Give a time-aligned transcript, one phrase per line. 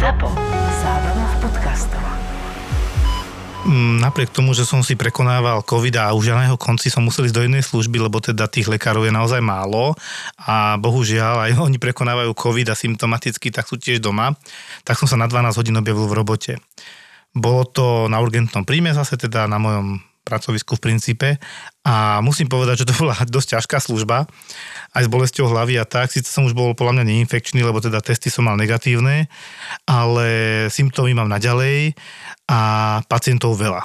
[0.00, 0.32] ZAPO.
[3.68, 7.28] Mm, Napriek tomu, že som si prekonával COVID a už na jeho konci som musel
[7.28, 9.92] ísť do jednej služby, lebo teda tých lekárov je naozaj málo
[10.40, 14.32] a bohužiaľ aj oni prekonávajú COVID a symptomaticky, tak sú tiež doma,
[14.88, 16.52] tak som sa na 12 hodín objavil v robote.
[17.36, 20.00] Bolo to na urgentnom príjme zase teda na mojom
[20.30, 21.28] pracovisku v princípe
[21.82, 24.30] a musím povedať, že to bola dosť ťažká služba,
[24.94, 26.14] aj s bolesťou hlavy a tak.
[26.14, 29.26] Sice som už bol podľa mňa neinfekčný, lebo teda testy som mal negatívne,
[29.90, 30.26] ale
[30.70, 31.98] symptómy mám naďalej
[32.46, 32.60] a
[33.10, 33.82] pacientov veľa.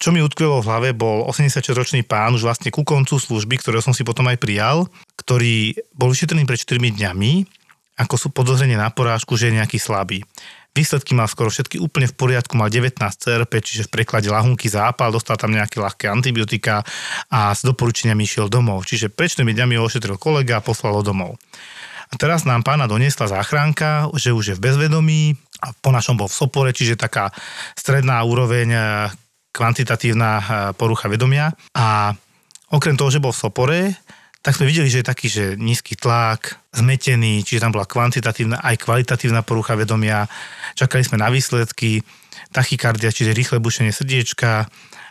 [0.00, 3.92] Čo mi utkvelo v hlave, bol 86-ročný pán, už vlastne ku koncu služby, ktorého som
[3.92, 4.88] si potom aj prijal,
[5.20, 7.44] ktorý bol vyšetrený pred 4 dňami,
[8.00, 10.24] ako sú podozrenie na porážku, že je nejaký slabý.
[10.70, 15.10] Výsledky mal skoro všetky úplne v poriadku, mal 19 CRP, čiže v preklade lahunky zápal,
[15.10, 16.86] dostal tam nejaké ľahké antibiotika
[17.26, 18.86] a s doporučeniami išiel domov.
[18.86, 21.42] Čiže 4 dňami ho ošetril kolega a poslal ho domov.
[22.10, 26.26] A teraz nám pána doniesla záchranka, že už je v bezvedomí a po našom bol
[26.26, 27.30] v sopore, čiže taká
[27.78, 28.80] stredná úroveň e,
[29.54, 31.54] kvantitatívna e, porucha vedomia.
[31.74, 32.10] A
[32.70, 33.80] okrem toho, že bol v sopore,
[34.40, 38.80] tak sme videli, že je taký, že nízky tlak, zmetený, čiže tam bola kvantitatívna aj
[38.80, 40.24] kvalitatívna porucha vedomia.
[40.76, 42.00] Čakali sme na výsledky,
[42.48, 44.66] tachykardia, čiže rýchle bušenie srdiečka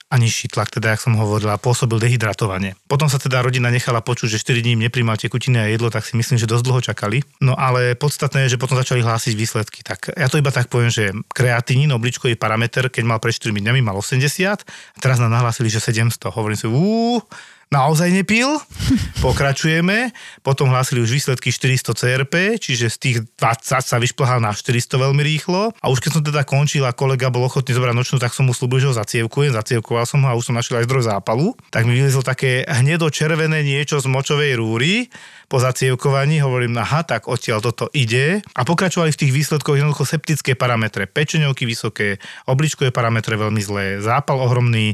[0.09, 2.73] a nižší tlak, teda, jak som hovorila, pôsobil dehydratovanie.
[2.89, 6.17] Potom sa teda rodina nechala počuť, že 4 dní nepríjmal tekutiny a jedlo, tak si
[6.17, 7.21] myslím, že dosť dlho čakali.
[7.45, 9.85] No ale podstatné je, že potom začali hlásiť výsledky.
[9.85, 13.85] Tak ja to iba tak poviem, že kreatínin, obličkový parameter, keď mal pred 4 dňami,
[13.85, 14.17] mal 80
[14.49, 16.17] a teraz nám nahlásili, že 700.
[16.33, 17.21] Hovorím si, úúú,
[17.69, 18.57] naozaj nepil.
[19.25, 20.13] Pokračujeme.
[20.41, 25.21] Potom hlásili už výsledky 400 CRP, čiže z tých 20 sa vyšplhal na 400 veľmi
[25.21, 25.73] rýchlo.
[25.81, 28.53] A už keď som teda končil a kolega bol ochotný zobrať nočnú, tak som mu
[28.57, 29.53] slúbil, že ho zacievkujem.
[29.53, 31.53] Zacievkoval som ho a už som našiel aj zdroj zápalu.
[31.69, 35.07] Tak mi vylezlo také hnedo-červené niečo z močovej rúry
[35.49, 38.45] po zacievkovaní, hovorím, aha, tak odtiaľ toto ide.
[38.53, 44.37] A pokračovali v tých výsledkoch jednoducho septické parametre, pečeňovky vysoké, obličkové parametre veľmi zlé, zápal
[44.45, 44.93] ohromný,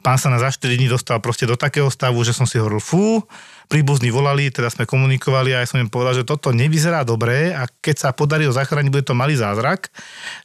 [0.00, 2.80] pán sa na za 4 dní dostal proste do takého stavu, že som si hovoril,
[2.80, 3.24] fú,
[3.66, 7.66] príbuzní volali, teda sme komunikovali a ja som im povedal, že toto nevyzerá dobre a
[7.68, 9.90] keď sa podarí ho zachrániť, bude to malý zázrak.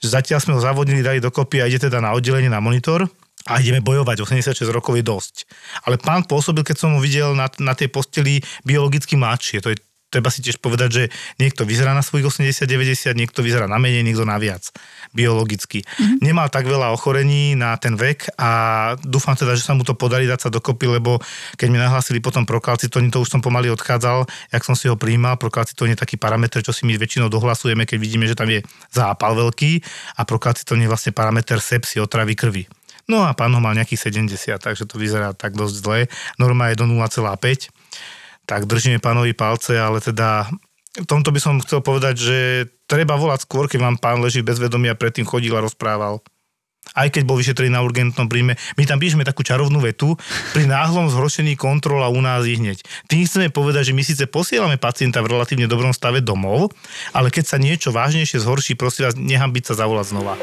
[0.02, 3.06] Že zatiaľ sme ho zavodnili, dali dokopy a ide teda na oddelenie na monitor
[3.50, 4.22] a ideme bojovať.
[4.26, 5.36] 86 rokov je dosť.
[5.86, 9.62] Ale pán pôsobil, keď som ho videl na, na tej posteli biologicky mladšie.
[9.66, 9.78] To je
[10.12, 11.04] treba si tiež povedať, že
[11.40, 14.68] niekto vyzerá na svojich 80-90, niekto vyzerá na menej, niekto na viac
[15.16, 15.88] biologicky.
[15.88, 16.20] Mm-hmm.
[16.20, 18.52] Nemal tak veľa ochorení na ten vek a
[19.00, 21.24] dúfam teda, že sa mu to podarí dať sa dokopy, lebo
[21.56, 25.40] keď mi nahlásili potom prokalcitóny, to už som pomaly odchádzal, jak som si ho príjmal.
[25.40, 28.60] Prokalcitón je taký parameter, čo si my väčšinou dohlasujeme, keď vidíme, že tam je
[28.92, 29.80] zápal veľký
[30.20, 32.68] a prokalcitón je vlastne parameter sepsy, otravy krvi.
[33.10, 36.00] No a pán ho mal nejakých 70, takže to vyzerá tak dosť zle.
[36.40, 37.81] Norma je do 0,5
[38.46, 40.50] tak držíme pánovi palce, ale teda
[40.92, 42.38] v tomto by som chcel povedať, že
[42.84, 46.20] treba volať skôr, keď vám pán leží bez vedomia, predtým chodil a rozprával.
[46.92, 48.58] Aj keď bol vyšetrený na urgentnom príjme.
[48.76, 50.18] My tam píšeme takú čarovnú vetu,
[50.52, 52.84] pri náhlom zhoršení kontrola u nás ich hneď.
[53.08, 56.74] Tým chceme povedať, že my síce posielame pacienta v relatívne dobrom stave domov,
[57.16, 60.36] ale keď sa niečo vážnejšie zhorší, prosím vás, nechám byť sa zavolať znova.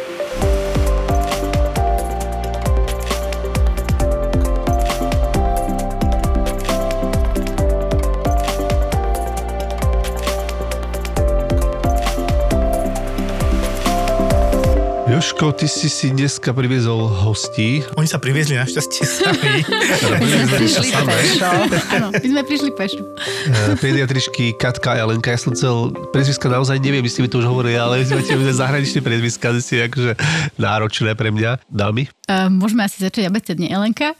[15.19, 17.83] Joško, ty si si dneska priviezol hostí.
[17.99, 19.67] Oni sa priviezli našťastie sami.
[20.23, 21.51] My sme prišli pešo.
[21.91, 23.03] Áno, my sme prišli pešo.
[23.51, 25.35] Eh, Pediatričky Katka a Lenka.
[25.35, 28.23] Ja som chcel, prezviska naozaj neviem, my ste mi to už hovorili, ale my sme
[28.23, 30.15] tie zahraničné prezviska, si akože
[30.55, 31.67] náročné pre mňa.
[31.67, 32.07] Dámy?
[32.31, 33.67] Uh, môžeme asi začať abecedne.
[33.67, 34.15] Elenka?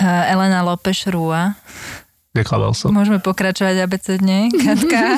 [0.00, 1.60] Uh, Elena Lopeš Rúa.
[2.32, 2.88] Neklamal som.
[2.88, 4.48] Môžeme pokračovať abecedne.
[4.48, 5.00] Katka.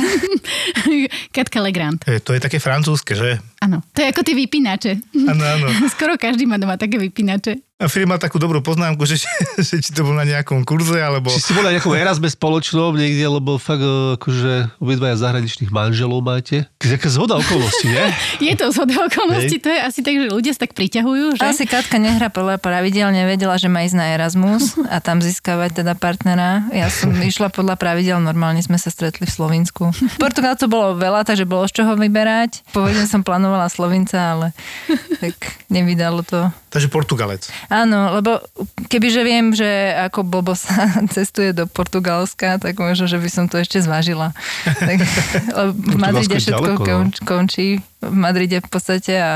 [1.38, 2.02] Katka Legrand.
[2.06, 3.38] E, to je také francúzske, že?
[3.58, 4.92] Áno, to je ako tie vypínače.
[5.26, 5.66] Áno, áno.
[5.94, 7.58] Skoro každý má doma také vypínače.
[7.78, 9.22] A Filip má takú dobrú poznámku, že,
[9.70, 11.30] že či to bol na nejakom kurze, alebo...
[11.30, 16.26] Či si bol na nejakom Erasme spoločnom niekde, lebo fakt e, akože obidvaja zahraničných manželov
[16.26, 16.66] máte.
[16.82, 18.06] Jaká zhoda okolností, nie?
[18.50, 21.42] Je to zhoda okolností, to je asi tak, že ľudia sa tak priťahujú, že?
[21.46, 25.94] Asi Katka nehrá podľa pravidel, nevedela, že má ísť na Erasmus a tam získavať teda
[25.94, 26.66] partnera.
[26.74, 29.94] Ja som išla podľa pravidel, normálne sme sa stretli v Slovensku.
[30.18, 32.66] Portugal to bolo veľa, takže bolo z čoho vyberať.
[32.74, 34.46] Pôvodne som plánovala Slovinca, ale
[35.22, 35.34] tak
[35.72, 36.52] nevydalo to.
[36.68, 37.48] Takže Portugalec.
[37.72, 38.44] Áno, lebo
[38.92, 39.66] kebyže viem, že
[40.10, 44.34] ako Bobo sa cestuje do Portugalska, tak možno, že by som to ešte zvážila.
[44.78, 45.04] Tak,
[45.52, 46.86] lebo v Madride všetko ďaleko, no.
[46.86, 47.68] konč, končí.
[48.00, 49.32] V Madride v podstate a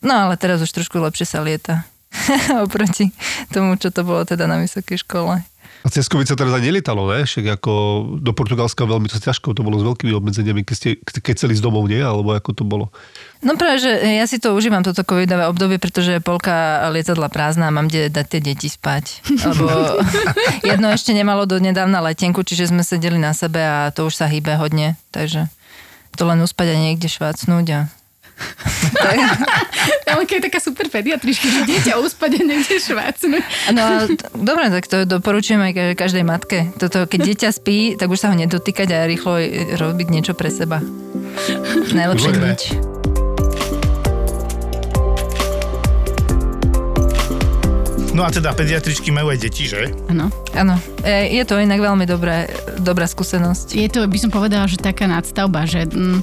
[0.00, 1.84] no ale teraz už trošku lepšie sa lieta
[2.64, 3.12] oproti
[3.52, 5.42] tomu, čo to bolo teda na vysokej škole.
[5.84, 7.26] A cez COVID sa teraz aj nelietalo, ne?
[7.26, 7.72] Však ako
[8.18, 11.62] do Portugalska veľmi to ťažko, to bolo s veľkými obmedzeniami, keď, ste, keď chceli z
[11.62, 12.00] domov, nie?
[12.00, 12.90] Alebo ako to bolo?
[13.44, 17.68] No práve, že ja si to užívam, toto covidové obdobie, pretože je polka lietadla prázdna
[17.68, 19.22] a mám kde dať tie deti spať.
[19.28, 19.66] Lebo
[20.74, 24.26] jedno ešte nemalo do nedávna letenku, čiže sme sedeli na sebe a to už sa
[24.26, 24.96] hýbe hodne.
[25.12, 25.46] Takže
[26.16, 27.80] to len uspať a niekde švácnúť a
[30.12, 33.42] Ale keď je taká super pediatrička, že dieťa uspať a niekde švácnuť.
[33.72, 36.58] No a t- dobre, tak to doporučujem aj ka- každej matke.
[36.76, 39.40] Toto, keď dieťa spí, tak už sa ho nedotýkať a rýchlo
[39.76, 40.80] robiť niečo pre seba.
[41.92, 42.62] Najlepšie nič.
[48.16, 49.92] No a teda pediatričky majú aj deti, že?
[50.08, 50.32] Áno.
[50.56, 52.50] Áno, E, je to inak veľmi dobré,
[52.82, 53.78] dobrá skúsenosť.
[53.78, 56.18] Je to, by som povedala, že taká nadstavba, že mm,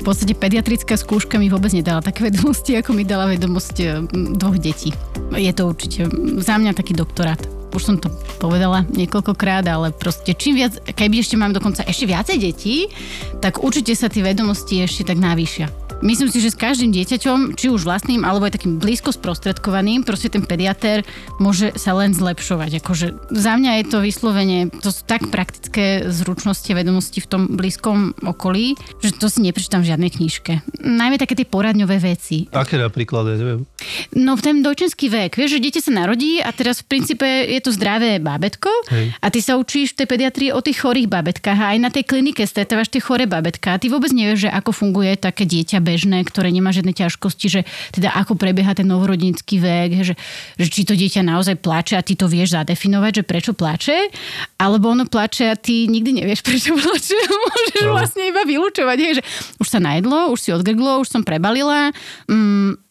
[0.00, 3.76] v podstate pediatrická skúška mi vôbec nedala také vedomosti, ako mi dala vedomosť
[4.10, 4.90] mm, dvoch detí.
[5.30, 6.10] Je to určite
[6.42, 7.38] za mňa taký doktorát.
[7.70, 8.10] Už som to
[8.42, 12.90] povedala niekoľkokrát, ale proste čím viac, keby ešte mám dokonca ešte viacej detí,
[13.38, 15.85] tak určite sa tie vedomosti ešte tak navýšia.
[16.04, 20.28] Myslím si, že s každým dieťaťom, či už vlastným, alebo aj takým blízko sprostredkovaným, proste
[20.28, 21.08] ten pediatér
[21.40, 22.84] môže sa len zlepšovať.
[22.84, 27.42] Akože za mňa je to vyslovene, to sú tak praktické zručnosti a vedomosti v tom
[27.48, 30.52] blízkom okolí, že to si neprečítam v žiadnej knižke.
[30.84, 32.44] Najmä také tie poradňové veci.
[32.52, 33.64] Aké napríklad, ja neviem.
[34.12, 37.60] No v ten dojčenský vek, vieš, že dieťa sa narodí a teraz v princípe je
[37.64, 39.16] to zdravé bábetko Hej.
[39.16, 42.04] a ty sa učíš v tej pediatrii o tých chorých babetkách a aj na tej
[42.04, 46.26] klinike stretávaš tie choré babetka a ty vôbec nevieš, že ako funguje také dieťa bežné,
[46.26, 47.60] ktoré nemá žiadne ťažkosti, že
[47.94, 50.14] teda ako prebieha ten novorodnícky vek, že,
[50.58, 54.10] že či to dieťa naozaj plače a ty to vieš zadefinovať, že prečo plače,
[54.58, 57.14] alebo ono plače a ty nikdy nevieš, prečo plače.
[57.14, 57.92] Môžeš No.
[57.94, 59.22] vlastne iba vylúčovať, hej, že
[59.60, 61.92] už sa najedlo, už si odgrglo, už som prebalila,
[62.26, 62.85] mm,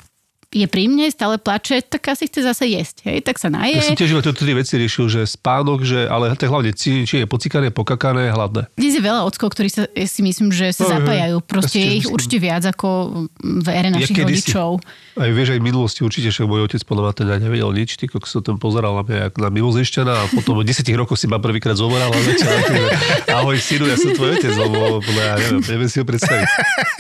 [0.47, 3.75] je pri mne, stále plače, tak asi chce zase jesť, hej, tak sa naje.
[3.75, 7.03] Ja som tiež iba tieto tri veci riešil, že spánok, že, ale tak hlavne či,
[7.03, 8.67] či je pocikané, pokakané, hladné.
[8.73, 11.35] Dnes je veľa ockov, ktorí sa, ja si myslím, že sa No, zapájajú.
[11.41, 12.13] Proste Ja si je ich myslím.
[12.13, 12.87] určite viac ako
[13.39, 14.51] v ére našich kedysi.
[14.51, 14.69] rodičov.
[15.15, 18.05] Aj vieš, aj v minulosti určite, že môj otec podľa mňa teda nevedel nič, ty
[18.05, 21.25] kokos sa tam pozeral na mňa ako na mimozešťana a potom v 10 rokoch si
[21.25, 22.51] ma prvýkrát zomoral a večer,
[23.29, 24.75] ahoj synu, ja som tvoj otec, lebo
[25.15, 26.47] ja neviem, neviem si ho predstaviť.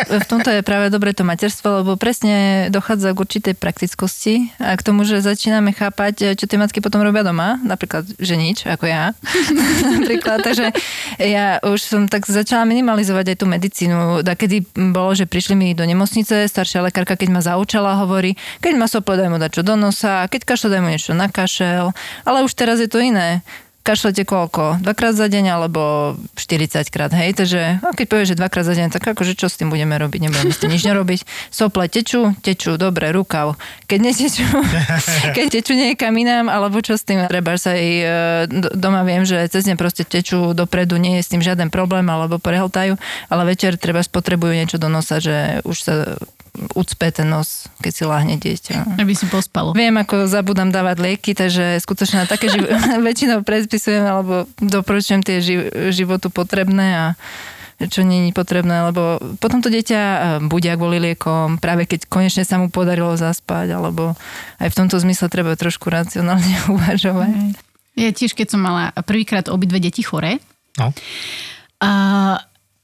[0.07, 2.33] V tomto je práve dobre to materstvo, lebo presne
[2.69, 7.21] dochádza k určitej praktickosti a k tomu, že začíname chápať, čo tie matky potom robia
[7.21, 9.13] doma, napríklad, že nič, ako ja.
[10.01, 10.73] napríklad, takže
[11.21, 14.25] ja už som tak začala minimalizovať aj tú medicínu.
[14.25, 18.33] kedy bolo, že prišli mi do nemocnice, staršia lekárka, keď ma zaučala, hovorí,
[18.65, 21.29] keď má sople, daj mu dať čo do nosa, keď kašle, daj mu niečo na
[21.29, 21.93] kašel,
[22.25, 23.45] ale už teraz je to iné
[23.85, 24.81] kašlete koľko?
[24.81, 27.37] Dvakrát za deň alebo 40 krát, hej?
[27.37, 30.25] Takže no, keď povieš, že dvakrát za deň, tak akože čo s tým budeme robiť?
[30.25, 31.21] Nebudeme s tým nič nerobiť.
[31.53, 33.53] Sople tečú, tečú, dobre, rukav.
[33.85, 34.47] Keď netečú,
[35.37, 37.29] keď tečú niekam inám, alebo čo s tým?
[37.29, 38.05] Treba sa aj e,
[38.49, 42.09] do- doma viem, že cez deň proste tečú dopredu, nie je s tým žiaden problém,
[42.09, 42.97] alebo prehltajú,
[43.29, 45.95] ale večer treba spotrebujú niečo do nosa, že už sa
[46.71, 48.97] ucpe ten nos, keď si láhne dieťa.
[48.97, 49.71] Aby si pospalo.
[49.71, 52.69] Viem, ako zabudám dávať lieky, takže skutočne na také živ-
[53.07, 57.05] väčšinou predpisujem alebo doporučujem tie ži- životu potrebné a
[57.77, 62.41] čo nie je potrebné, lebo potom to dieťa eh, budia kvôli liekom, práve keď konečne
[62.41, 64.15] sa mu podarilo zaspať, alebo
[64.57, 67.59] aj v tomto zmysle treba trošku racionálne uvažovať.
[67.95, 70.39] Ja tiež, keď som mala prvýkrát obidve deti chore,
[70.75, 70.91] No.
[71.79, 71.91] A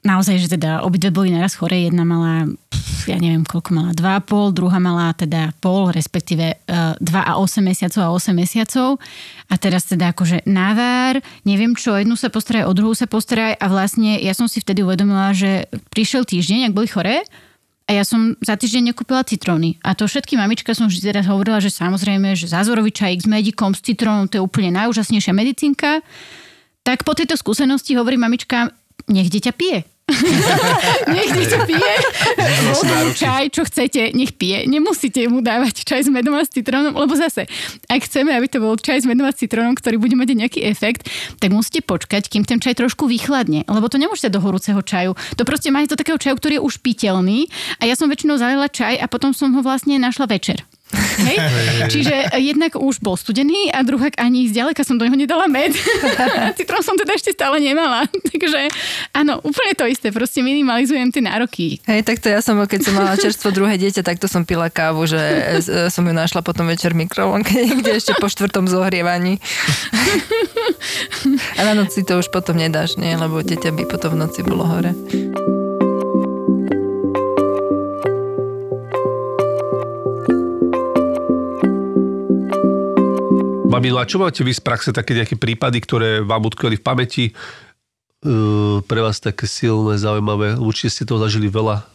[0.02, 1.78] naozaj, že teda obidve boli naraz chore.
[1.78, 7.02] Jedna mala, pf, ja neviem, koľko mala, 2,5, druhá mala teda pol, respektíve uh, 2
[7.02, 8.98] a 8 mesiacov a 8 mesiacov.
[9.46, 13.66] A teraz teda akože návár, neviem čo, jednu sa postaraj, o druhú sa postaraj a
[13.70, 17.22] vlastne ja som si vtedy uvedomila, že prišiel týždeň, ak boli choré,
[17.82, 19.76] a ja som za týždeň nekúpila citróny.
[19.82, 23.74] A to všetky mamička som vždy teraz hovorila, že samozrejme, že zázorový čajík s medikom,
[23.74, 26.00] s citrónom, to je úplne najúžasnejšia medicínka.
[26.86, 28.70] Tak po tejto skúsenosti hovorí mamička,
[29.10, 29.91] nech dieťa pije.
[31.14, 31.94] nech dieťa pije.
[33.16, 34.64] Čaj, čo chcete, nech pije.
[34.68, 37.48] Nemusíte mu dávať čaj s medom a s citrónom, lebo zase,
[37.88, 40.60] ak chceme, aby to bol čaj s medom a s citrónom, ktorý bude mať nejaký
[40.66, 43.64] efekt, tak musíte počkať, kým ten čaj trošku vychladne.
[43.68, 45.18] Lebo to nemôžete do horúceho čaju.
[45.36, 47.50] To proste máte do takého čaju, ktorý je už piteľný.
[47.80, 50.64] A ja som väčšinou zalila čaj a potom som ho vlastne našla večer.
[50.92, 51.36] Hej?
[51.88, 55.72] Čiže jednak už bol studený a druhák ani zďaleka som do neho nedala med.
[56.58, 58.04] Citrón som teda ešte stále nemala.
[58.32, 58.68] Takže
[59.16, 60.12] áno, úplne to isté.
[60.12, 61.80] Proste minimalizujem tie nároky.
[61.88, 65.20] Hej, takto ja som, keď som mala čerstvo druhé dieťa, takto som pila kávu, že
[65.62, 69.40] e, som ju našla potom večer v mikrovlnke, niekde ešte po štvrtom zohrievaní.
[71.58, 73.14] A na noci to už potom nedáš, nie?
[73.14, 74.92] Lebo dieťa by potom v noci bolo hore.
[83.72, 87.24] No a čo máte vy z praxe také nejaké prípady, ktoré vám utkveli v pamäti?
[88.84, 90.60] Pre vás také silné, zaujímavé.
[90.60, 91.88] Určite ste toho zažili veľa.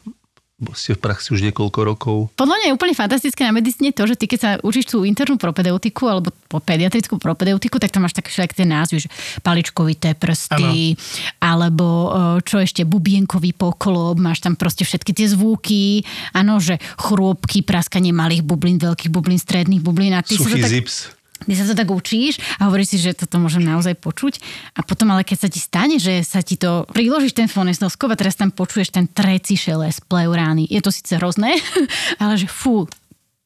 [0.73, 2.17] Ste v praxi už niekoľko rokov.
[2.33, 5.37] Podľa mňa je úplne fantastické na medicíne to, že ty keď sa učíš tú internú
[5.37, 9.09] propedeutiku alebo po pediatrickú propedeutiku, tak tam máš také všetky tie názvy, že
[9.45, 10.97] paličkovité prsty,
[11.37, 12.09] alebo e,
[12.41, 16.01] čo ešte, bubienkový poklop, máš tam proste všetky tie zvuky,
[16.33, 20.73] áno, že chrôbky, praskanie malých bublín, veľkých bublín, stredných bublín a ty Suchý to tak
[20.73, 21.16] zips.
[21.45, 24.41] Ty sa to tak učíš a hovoríš si, že toto môžem naozaj počuť.
[24.73, 28.19] A potom ale keď sa ti stane, že sa ti to priložíš ten fonestnoskop a
[28.19, 30.65] teraz tam počuješ ten treci šelest pleurány.
[30.65, 31.53] Je to síce hrozné,
[32.21, 32.89] ale že fú,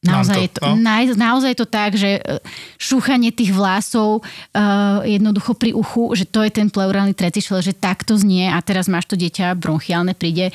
[0.02, 0.82] Naozaj, to, je to, no.
[0.82, 2.42] naj, naozaj je to tak, že e,
[2.74, 8.18] šúchanie tých vlasov uh, jednoducho pri uchu, že to je ten pleurálny tretišel, že takto
[8.18, 10.50] znie a teraz máš to dieťa bronchiálne, príde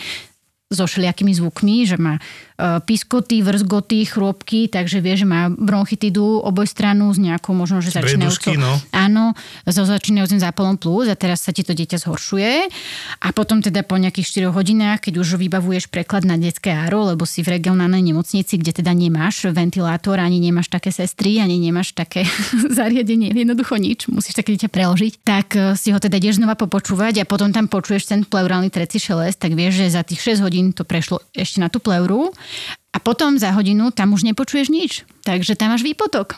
[0.67, 2.19] so všelijakými zvukmi, že má
[2.57, 8.57] piskoty, vrzgoty, chrôbky, takže vie, že má bronchitidu obojstranu s nejakou možno, že začínajúcou...
[8.57, 8.81] No.
[8.89, 9.37] Áno,
[9.69, 12.65] so začínajúcim zápalom plúc a teraz sa ti to dieťa zhoršuje
[13.21, 17.29] a potom teda po nejakých 4 hodinách, keď už vybavuješ preklad na detské áro, lebo
[17.29, 22.25] si v regionálnej nemocnici, kde teda nemáš ventilátor, ani nemáš také sestry, ani nemáš také
[22.77, 27.21] zariadenie, jednoducho nič, musíš také dieťa preložiť, tak eh, si ho teda ideš znova popočúvať
[27.21, 30.73] a potom tam počuješ ten pleurálny treci šelest, tak vieš, že za tých 6 hodín
[30.73, 32.33] to prešlo ešte na tú pleuru
[32.95, 35.05] a potom za hodinu tam už nepočuješ nič.
[35.21, 36.33] Takže tam máš výpotok.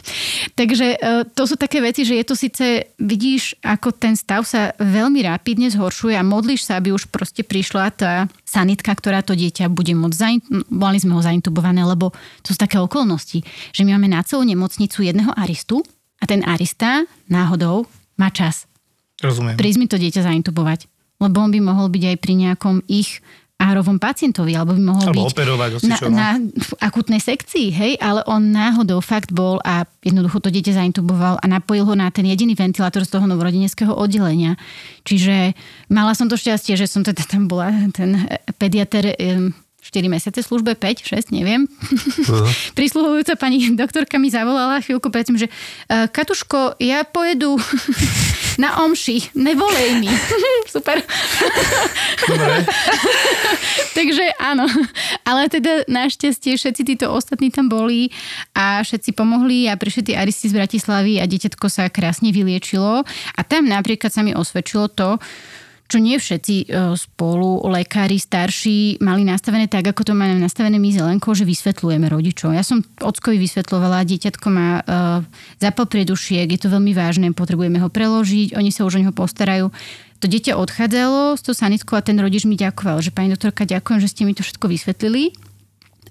[0.58, 0.98] Takže e,
[1.36, 2.64] to sú také veci, že je to síce,
[2.96, 7.92] vidíš, ako ten stav sa veľmi rápidne zhoršuje a modlíš sa, aby už proste prišla
[7.92, 8.12] tá
[8.48, 10.40] sanitka, ktorá to dieťa bude môcť zain...
[10.72, 13.44] Mali sme ho zaintubované, lebo to sú také okolnosti,
[13.76, 15.84] že my máme na celú nemocnicu jedného aristu
[16.18, 17.84] a ten arista náhodou
[18.16, 18.64] má čas
[19.20, 19.60] Rozumiem.
[19.60, 20.88] prísť mi to dieťa zaintubovať.
[21.18, 23.18] Lebo on by mohol byť aj pri nejakom ich
[23.58, 26.08] árovom pacientovi, alebo by mohol Alebo byť operovať, na, no.
[26.14, 31.42] na v akutnej sekcii, hej, ale on náhodou fakt bol a jednoducho to dieťa zaintuboval
[31.42, 34.54] a napojil ho na ten jediný ventilátor z toho novorodeneckého oddelenia.
[35.02, 35.58] Čiže
[35.90, 38.30] mala som to šťastie, že som teda tam bola, ten
[38.62, 39.10] pediater
[39.88, 41.64] 4 mesiace službe, 5, 6, neviem.
[42.78, 45.48] Prisluhujúca pani doktorka mi zavolala chvíľku predtým, že
[45.88, 47.56] "E, Katuško, ja pojedu
[48.62, 50.12] na omši, nevolej mi.
[50.74, 51.00] Super.
[53.96, 54.68] Takže áno,
[55.24, 58.12] ale teda našťastie všetci títo ostatní tam boli
[58.52, 63.40] a všetci pomohli a prišli tí aristi z Bratislavy a dieťatko sa krásne vyliečilo a
[63.46, 65.16] tam napríklad sa mi osvedčilo to,
[65.88, 70.92] čo nie všetci e, spolu, lekári, starší, mali nastavené tak, ako to máme nastavené my
[70.92, 72.52] zelenko, že vysvetľujeme rodičom.
[72.52, 75.24] Ja som ockovi vysvetľovala, dieťatko má uh,
[75.56, 79.72] zápal priedušiek, je to veľmi vážne, potrebujeme ho preložiť, oni sa už o neho postarajú.
[80.20, 83.98] To dieťa odchádzalo s tou sanitkou a ten rodič mi ďakoval, že pani doktorka, ďakujem,
[84.04, 85.32] že ste mi to všetko vysvetlili.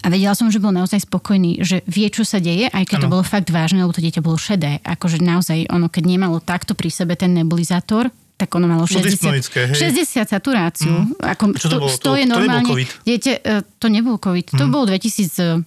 [0.02, 3.08] A vedela som, že bol naozaj spokojný, že vie, čo sa deje, aj keď to
[3.10, 3.14] Áno.
[3.18, 4.78] bolo fakt vážne, lebo to dieťa bolo šedé.
[4.82, 9.60] Akože naozaj, ono keď nemalo takto pri sebe ten nebulizátor, tak ono malo 60, dyspnoické,
[9.66, 9.90] hej.
[10.14, 10.94] 60 saturáciu.
[10.94, 11.10] Mm.
[11.18, 11.90] Ako, A čo to bolo?
[11.90, 12.88] To- je to nebol normálne, COVID?
[13.02, 15.66] Dieťa, e, to nebol COVID, to bolo 2010,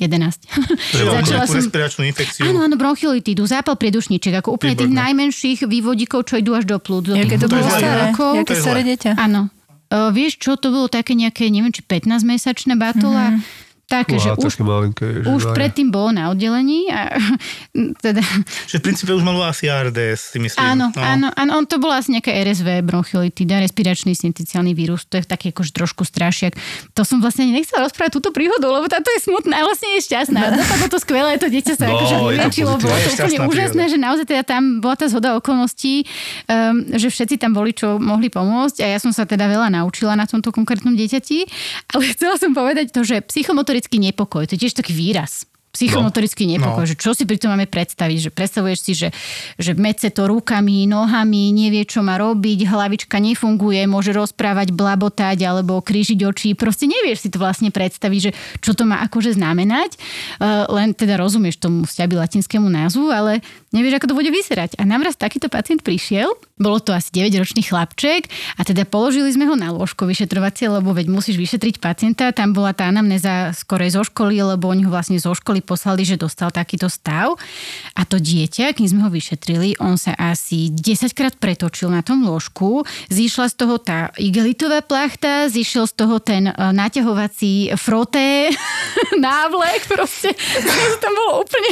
[0.00, 0.40] 11.
[0.96, 2.48] Že mal Začala som- respiračnú infekciu.
[2.48, 5.04] Áno, áno, bronchiolitídu, zápal priedušniček, ako úplne tých Výborné.
[5.04, 7.12] najmenších vývodíkov, čo idú až do plúc.
[7.12, 8.08] Do Jaké tých to bolo staré?
[8.16, 9.12] Jaké To staré dieťa?
[9.20, 9.52] Áno.
[9.88, 13.36] Uh, vieš čo, to bolo také nejaké, neviem, či 15-mesačná batola.
[13.36, 13.67] Mm-hmm.
[13.88, 15.06] Také, že už, také malinké.
[15.24, 17.16] ježiš, už predtým bolo na oddelení a
[18.04, 18.20] teda,
[18.68, 20.60] Že v princípe už malo asi ARDS, si myslím.
[20.60, 21.00] áno, no.
[21.00, 25.56] áno, áno, on to bola asi nejaká RSV, bronchiolitida, respiračný syncytiálny vírus, to je taký
[25.56, 26.52] akože trošku strašiak.
[26.92, 30.40] To som vlastne nechcela rozprávať túto príhodu, lebo táto je smutná vlastne je šťastná.
[30.60, 33.94] Dopadlo to skvelé, to dieťa sa No, akože vyliečilo, bolo Je to úplne úžasné, príhoda.
[33.96, 36.04] že naozaj teda tam bola tá zhoda okolností,
[36.44, 40.12] um, že všetci tam boli, čo mohli pomôcť a ja som sa teda veľa naučila
[40.12, 41.38] na tomto konkrétnom dieťati,
[41.96, 43.24] ale chcela som povedať to, že
[43.78, 45.46] psychomotorický nepokoj, to je tiež taký výraz.
[45.68, 46.90] Psychomotorický nepokoj, No.
[46.90, 49.08] že čo si pri tom máme predstaviť, že predstavuješ si, že,
[49.60, 55.78] že mece to rukami, nohami, nevie, čo má robiť, hlavička nefunguje, môže rozprávať, blabotať alebo
[55.84, 58.30] krížiť oči, proste nevieš si to vlastne predstaviť, že
[58.64, 60.00] čo to má akože znamenať,
[60.38, 63.42] Uh, len teda rozumieš tomu vzťahy latinskému názvu, ale
[63.74, 64.78] nevieš, ako to bude vyzerať.
[64.78, 69.46] A nám raz takýto pacient prišiel, bolo to asi 9-ročný chlapček a teda položili sme
[69.46, 74.02] ho na lôžko vyšetrovacie, lebo veď musíš vyšetriť pacienta, tam bola tá anamnéza skorej zo
[74.02, 77.38] školy, lebo oni ho vlastne zo školy poslali, že dostal takýto stav.
[77.94, 82.26] A to dieťa, kým sme ho vyšetrili, on sa asi 10 krát pretočil na tom
[82.26, 88.50] lôžku, zišla z toho tá igelitová plachta, zišiel z toho ten e, naťahovací froté,
[89.18, 90.34] návlek proste.
[90.98, 91.70] tam bolo úplne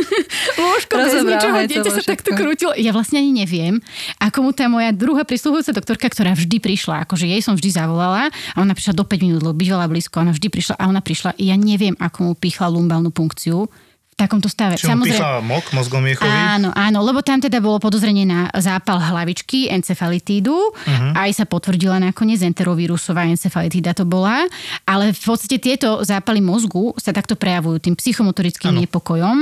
[0.62, 2.72] lôžko bez Rozobral, ničoho, hej, dieťa sa takto krútilo.
[2.74, 3.78] Ja vlastne ani neviem,
[4.16, 8.32] ako mu tá moja druhá prisluhujúca doktorka, ktorá vždy prišla, akože jej som vždy zavolala
[8.32, 11.36] a ona prišla do 5 minút, lebo bývala blízko, ona vždy prišla a ona prišla,
[11.36, 13.68] ja neviem, ako mu pichla lumbálnu punkciu
[14.16, 14.80] v takomto stave.
[14.88, 16.24] On pichla mok mozgom miechovi?
[16.24, 20.56] Áno, áno, lebo tam teda bolo podozrenie na zápal hlavičky, encefalitídu.
[20.56, 21.12] Uh-huh.
[21.12, 24.48] Aj sa potvrdila nakoniec enterovírusová encefalitída to bola.
[24.88, 28.88] Ale v podstate tieto zápaly mozgu sa takto prejavujú tým psychomotorickým ano.
[28.88, 29.36] nepokojom.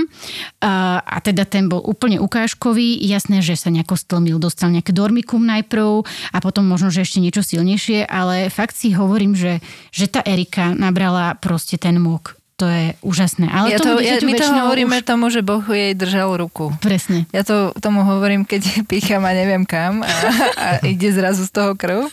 [0.59, 2.99] Uh, a teda ten bol úplne ukážkový.
[2.99, 6.03] Jasné, že sa nejako stlmil, dostal nejaké dormikum najprv
[6.35, 9.63] a potom možno, že ešte niečo silnejšie, ale fakt si hovorím, že,
[9.95, 13.51] že tá Erika nabrala proste ten mok to je úžasné.
[13.51, 15.07] Ale ja to, ja, my to hovoríme už...
[15.07, 16.71] tomu, že Boh jej držal ruku.
[16.79, 17.27] Presne.
[17.35, 20.13] Ja to tomu hovorím, keď pícham a neviem kam a,
[20.55, 22.07] a ide zrazu z toho krv.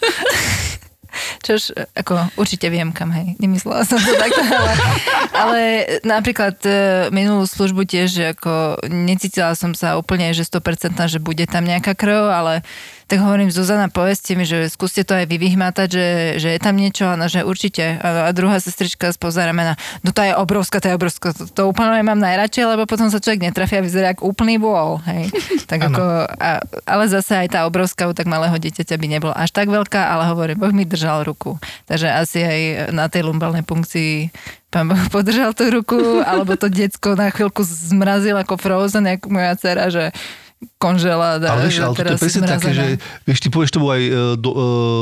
[1.43, 3.35] Čož, ako, určite viem kam, hej.
[3.35, 4.73] Nemyslela som to takto, ale,
[5.35, 5.59] ale
[6.07, 6.71] napríklad e,
[7.11, 12.31] minulú službu tiež, ako necítila som sa úplne, že 100% že bude tam nejaká krv,
[12.31, 12.53] ale
[13.11, 16.07] tak hovorím, Zuzana, povedzte mi, že skúste to aj vy vyhmátať, že,
[16.39, 17.99] že je tam niečo, a že určite.
[17.99, 21.67] A, a druhá sestrička spoza ramena, no tá je obrovská, tá je obrovská, to, to
[21.67, 25.27] úplne mám najradšej, lebo potom sa človek netrafia a vyzerá ako úplný bol, hej.
[25.71, 26.03] Tak ako,
[26.39, 30.07] a, ale zase aj tá obrovská u tak malého dieťaťa by nebola až tak veľká,
[30.07, 31.59] ale hovorím, Boh mi držal ruku.
[31.91, 32.61] Takže asi aj
[32.95, 34.31] na tej lumbalnej funkcii
[34.71, 39.59] pán Boh podržal tú ruku, alebo to decko na chvíľku zmrazil ako Frozen, ako moja
[39.59, 40.15] dcera, že
[40.77, 41.41] konžela.
[41.41, 42.85] Ale vieš, ale to je presne také, že
[43.25, 44.59] vieš, ty povieš tomu aj e, do, uh,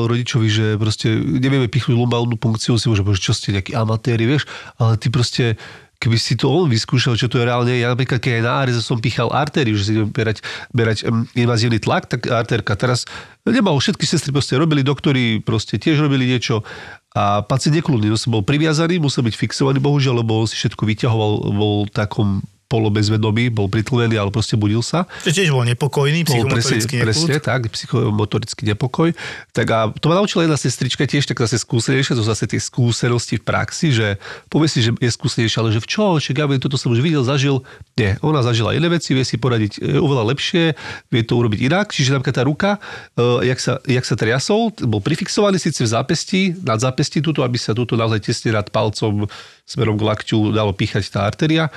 [0.07, 4.47] rodičovi, že proste nevieme pichnúť lumbálnu funkciu, si môže povedať, čo ste nejakí amatéri, vieš,
[4.79, 5.59] ale ty proste
[5.99, 8.79] keby si to on vyskúšal, čo to je reálne, ja napríklad, keď aj na Areze
[8.79, 10.39] som pichal artériu, že si idem berať,
[10.71, 13.03] berať um, invazívny tlak, tak artérka teraz
[13.43, 16.63] nemal všetky sestry proste robili, doktori proste tiež robili niečo
[17.11, 20.87] a pacient nekludný, no som bol priviazaný, musel byť fixovaný, bohužiaľ, lebo on si všetko
[20.87, 25.09] vyťahoval, bol takom polobezvedomý, bol pritlmený, ale proste budil sa.
[25.25, 29.09] Čiže tiež bol nepokojný, psychomotorický bol presne, presne, tak, psychomotorický nepokoj.
[29.49, 33.41] Tak a to ma naučila jedna sestrička tiež tak zase skúsenejšia, to zase tie skúsenosti
[33.41, 34.21] v praxi, že
[34.53, 37.25] povie si, že je skúsenejšia, ale že v čo, že ja toto som už videl,
[37.25, 37.65] zažil.
[37.97, 40.77] Nie, ona zažila iné veci, vie si poradiť e, oveľa lepšie,
[41.09, 41.89] vie to urobiť inak.
[41.89, 42.71] Čiže napríklad tá ruka,
[43.17, 47.57] e, jak sa, jak sa triasol, bol prifixovaný síce v zápesti, nad zápesti túto, aby
[47.57, 49.25] sa túto naozaj tesne nad palcom
[49.65, 51.69] smerom k lakťu dalo píchať tá artéria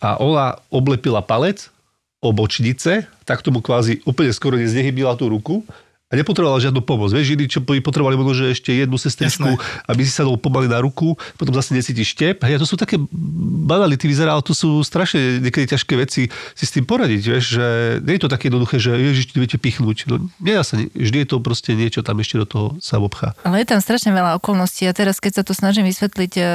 [0.00, 1.72] a ona oblepila palec
[2.20, 5.62] o bočnice, tak tomu kvázi úplne skoro neznehybila tú ruku
[6.08, 7.12] a nepotrebovala žiadnu pomoc.
[7.12, 9.84] Vieš, iní, čo by potrebovali možno, že ešte jednu sestričku, Jasné.
[9.92, 12.48] aby si sa dal pomaly na ruku, potom zase necítiš štep.
[12.48, 12.96] Hej, to sú také
[13.68, 17.22] banality, vyzerá, ale to sú strašne niekedy ťažké veci si s tým poradiť.
[17.28, 17.66] Vieš, že
[18.00, 20.08] nie je to také jednoduché, že ježiš, viete pichnúť.
[20.08, 23.36] No, nedá sa, vždy je to proste niečo tam ešte do toho sa obchá.
[23.44, 26.46] Ale je tam strašne veľa okolností a teraz, keď sa to snažím vysvetliť uh,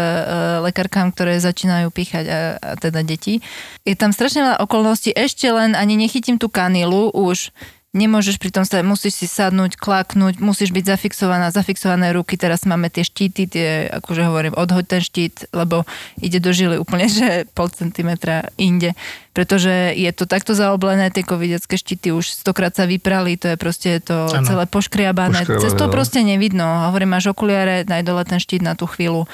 [0.65, 3.45] lekárkám, ktoré začínajú píchať a, a teda deti,
[3.85, 7.53] je tam strašne veľa okolností, ešte len ani nechytím tú kanilu už
[7.93, 12.89] nemôžeš pri tom stať, musíš si sadnúť, klaknúť, musíš byť zafixovaná, zafixované ruky, teraz máme
[12.89, 15.85] tie štíty, tie, akože hovorím, odhoď ten štít, lebo
[16.17, 18.97] ide do žily úplne, že pol centimetra inde,
[19.33, 23.89] pretože je to takto zaoblené, tie covidecké štíty už stokrát sa vyprali, to je proste
[24.05, 24.45] to ano.
[24.45, 28.77] celé poškriabané, poškriabané cez to proste nevidno, hovorím, máš okuliare, daj dole ten štít na
[28.77, 29.25] tú chvíľu,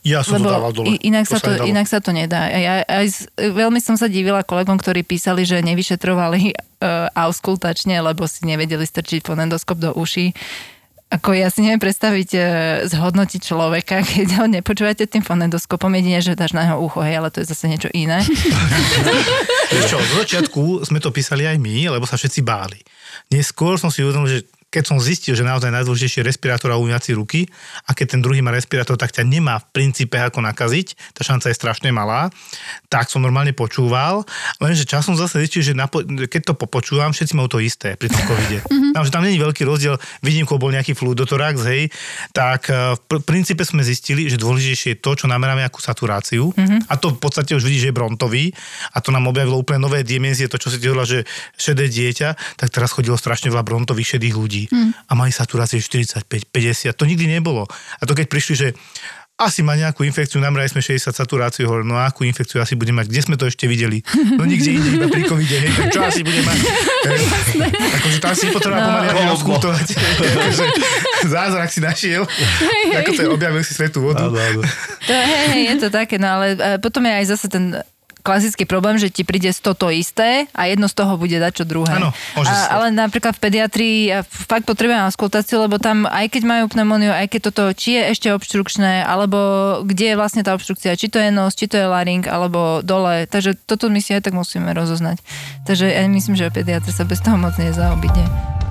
[0.00, 0.96] ja som Lebo to dával dole.
[1.04, 2.48] Inak, to sa to, inak sa to nedá.
[2.48, 8.48] Ja, aj, veľmi som sa divila kolegom, ktorí písali, že nevyšetrovali uh, auskultačne, lebo si
[8.48, 10.32] nevedeli strčiť fonendoskop do uší.
[11.06, 12.46] Ako ja si neviem predstaviť, uh,
[12.90, 17.30] zhodnotiť človeka, keď ho nepočúvate tým fonendoskopom, jedine, že dáš na jeho ucho, hej, ale
[17.30, 18.26] to je zase niečo iné.
[19.90, 22.82] Čo, z začiatku sme to písali aj my, lebo sa všetci báli.
[23.30, 27.14] Neskôr som si uvedomil, že keď som zistil, že naozaj najdôležitejšie je respirátor a umývací
[27.14, 27.46] ruky
[27.86, 31.48] a keď ten druhý má respirátor, tak ťa nemá v princípe ako nakaziť, tá šanca
[31.48, 32.28] je strašne malá,
[32.90, 34.26] tak som normálne počúval,
[34.58, 38.20] lenže časom zase zistil, že napo- keď to popočúvam, všetci majú to isté pri tom
[38.26, 38.60] covide.
[38.66, 38.92] Mm-hmm.
[38.92, 41.82] Tam, že tam není veľký rozdiel, výnimkou bol nejaký fluidotorax, hej,
[42.34, 46.50] tak e, v pr- princípe sme zistili, že dôležitejšie je to, čo nameráme akú saturáciu
[46.52, 46.90] mm-hmm.
[46.90, 48.44] a to v podstate už vidíš, že je brontový
[48.92, 51.22] a to nám objavilo úplne nové dimenzie, to čo si hovorila, že
[51.54, 55.12] šedé dieťa, tak teraz chodilo strašne veľa brontových šedých ľudí mm.
[55.12, 56.96] a mali saturácie 45, 50.
[56.96, 57.68] To nikdy nebolo.
[58.00, 58.68] A to keď prišli, že
[59.36, 63.12] asi má nejakú infekciu, namerali sme 60 saturáciu, hovorím, no akú infekciu asi bude mať,
[63.12, 64.00] kde sme to ešte videli?
[64.32, 66.56] No nikde inde, iba pri covide, hej, čo asi bude mať?
[68.00, 68.86] akože to asi potreba no.
[68.88, 69.86] pomaly ani rozkultovať.
[70.24, 70.66] akože,
[71.28, 72.24] zázrak si našiel,
[72.96, 74.24] ako to je, objavil si svetú vodu.
[74.24, 77.76] To, hej, hej, je to také, no ale e, potom je aj zase ten
[78.26, 81.64] klasický problém, že ti príde z toto isté a jedno z toho bude dať čo
[81.64, 82.02] druhé.
[82.02, 82.10] Áno,
[82.42, 87.14] a, ale napríklad v pediatrii ja fakt potrebujem auskultáciu, lebo tam aj keď majú pneumóniu,
[87.14, 89.38] aj keď toto, či je ešte obštrukčné, alebo
[89.86, 93.30] kde je vlastne tá obštrukcia, či to je nos, či to je laring, alebo dole.
[93.30, 95.22] Takže toto my si aj tak musíme rozoznať.
[95.70, 98.65] Takže ja myslím, že pediatr sa bez toho moc nezaobíde.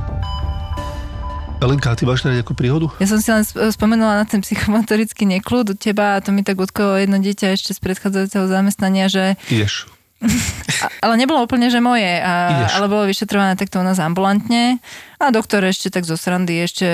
[1.65, 2.89] Lenka, a ty máš nejakú príhodu?
[2.97, 6.41] Ja som si len sp- spomenula na ten psychomotorický neklud u teba a to mi
[6.45, 9.89] tak utkolo jedno dieťa ešte z predchádzajúceho zamestnania, že Ideš.
[11.03, 12.71] Ale nebolo úplne, že moje, a, Ideš.
[12.79, 14.79] ale bolo vyšetrované takto u nás ambulantne
[15.25, 16.87] a doktor ešte tak zo srandy ešte,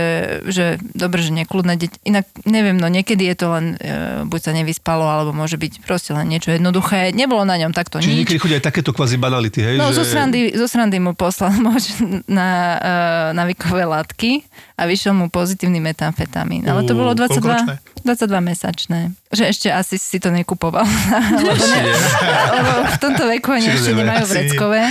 [0.47, 1.97] že dobre, že nekľudné deti.
[2.07, 6.15] Inak neviem, no niekedy je to len, e, buď sa nevyspalo, alebo môže byť proste
[6.15, 7.11] len niečo jednoduché.
[7.11, 8.19] Nebolo na ňom takto Čiže nič.
[8.23, 9.75] niekedy chodia aj takéto kvazi banality, hej?
[9.75, 10.01] No, že...
[10.01, 11.91] zo, srandy, zo srandy mu poslal moč
[12.31, 14.47] na uh, navykové látky
[14.79, 16.63] a vyšiel mu pozitívny metamfetamín.
[16.65, 17.83] Ale to bolo koľkoročné?
[18.01, 18.99] 22, 22 mesačné.
[19.29, 20.87] Že ešte asi si to nekupoval.
[21.37, 21.81] lebo, ne,
[22.55, 24.81] lebo v tomto veku Čiže ešte nemajú vreckové.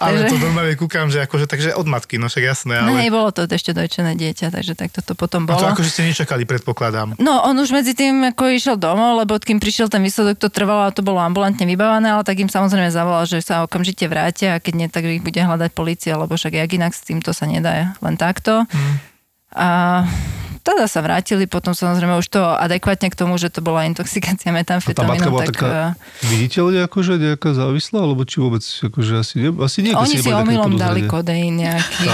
[0.00, 3.04] Ale takže- to normálne kúkam, že akože, takže od matky, no však jasné, No ale...
[3.04, 5.76] hej, bolo to ešte dojčené dieťa, takže tak toto potom a to bolo.
[5.76, 7.20] akože ste nečakali, predpokladám.
[7.20, 10.88] No, on už medzi tým ako išiel domov, lebo kým prišiel ten výsledok, to trvalo
[10.88, 14.62] a to bolo ambulantne vybavané, ale tak im samozrejme zavolal, že sa okamžite vrátia a
[14.64, 17.92] keď nie, tak ich bude hľadať policia, lebo však jak inak s týmto sa nedá
[18.00, 18.64] len takto.
[18.72, 18.94] Mm.
[19.52, 19.68] A
[20.60, 24.62] teda sa vrátili, potom samozrejme už to adekvátne k tomu, že to bola intoxikácia A
[24.62, 29.12] tá matka metamfetamínom, bola tak taká eh, viditeľne akože nejaká závislá, alebo či vôbec akože
[29.18, 29.92] asi, nie, asi nie.
[29.92, 31.26] oni si omylom dali kod.
[31.26, 32.06] kodeín nejaký.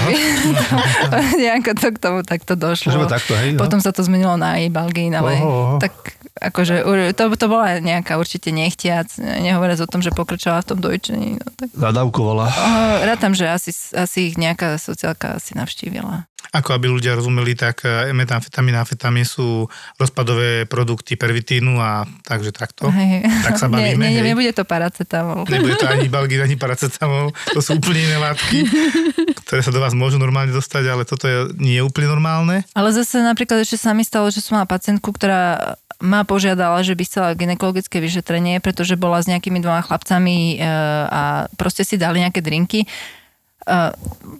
[1.44, 3.04] Nejako to k tomu takto došlo.
[3.04, 3.54] Takto, hej?
[3.54, 3.60] aha.
[3.60, 5.76] Potom sa to zmenilo na ibalgín, ale Oho, oho.
[5.76, 6.84] tak akože
[7.16, 11.30] to, to bola nejaká určite nechtiac, nehovoriac o tom, že pokračovala v tom dojčení.
[11.40, 12.46] No, tak, Nadávkovala.
[12.52, 16.28] oh, rátam, že asi, asi ich nejaká sociálka asi navštívila.
[16.54, 19.66] Ako aby ľudia rozumeli, tak eh, metamfetamín a amfetamín sú
[19.98, 22.86] rozpadové produkty pervitínu a takže takto.
[22.92, 23.26] Hej.
[23.42, 24.30] Tak sa bavíme, nie, nie, hej.
[24.30, 25.42] nebude to paracetamol.
[25.48, 28.62] Nebude to ani balgín, ani paracetamol, to sú úplne iné látky,
[29.48, 32.62] ktoré sa do vás môžu normálne dostať, ale toto je, nie je úplne normálne.
[32.76, 36.92] Ale zase napríklad ešte sa mi stalo, že som mala pacientku, ktorá ma požiadala, že
[36.92, 40.66] by chcela ginekologické vyšetrenie, pretože bola s nejakými dvoma chlapcami e,
[41.08, 41.22] a
[41.56, 42.84] proste si dali nejaké drinky.
[42.84, 42.88] E,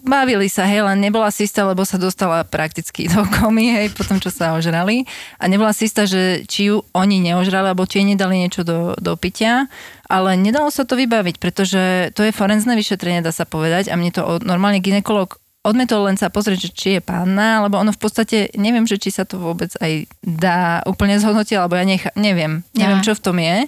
[0.05, 4.21] bavili sa, hej, len nebola si lebo sa dostala prakticky do komy, hej, po tom,
[4.21, 5.09] čo sa ožrali.
[5.41, 8.93] A nebola si istá, že či ju oni neožrali, alebo či jej nedali niečo do,
[9.01, 9.73] do pitia.
[10.07, 13.89] Ale nedalo sa to vybaviť, pretože to je forenzné vyšetrenie, dá sa povedať.
[13.89, 17.91] A mne to normálne ginekolog odmetol len sa pozrieť, že či je panna, alebo ono
[17.91, 22.15] v podstate, neviem, že či sa to vôbec aj dá úplne zhodnotiť, alebo ja necha,
[22.15, 23.05] neviem, neviem, Dá.
[23.05, 23.67] čo v tom je.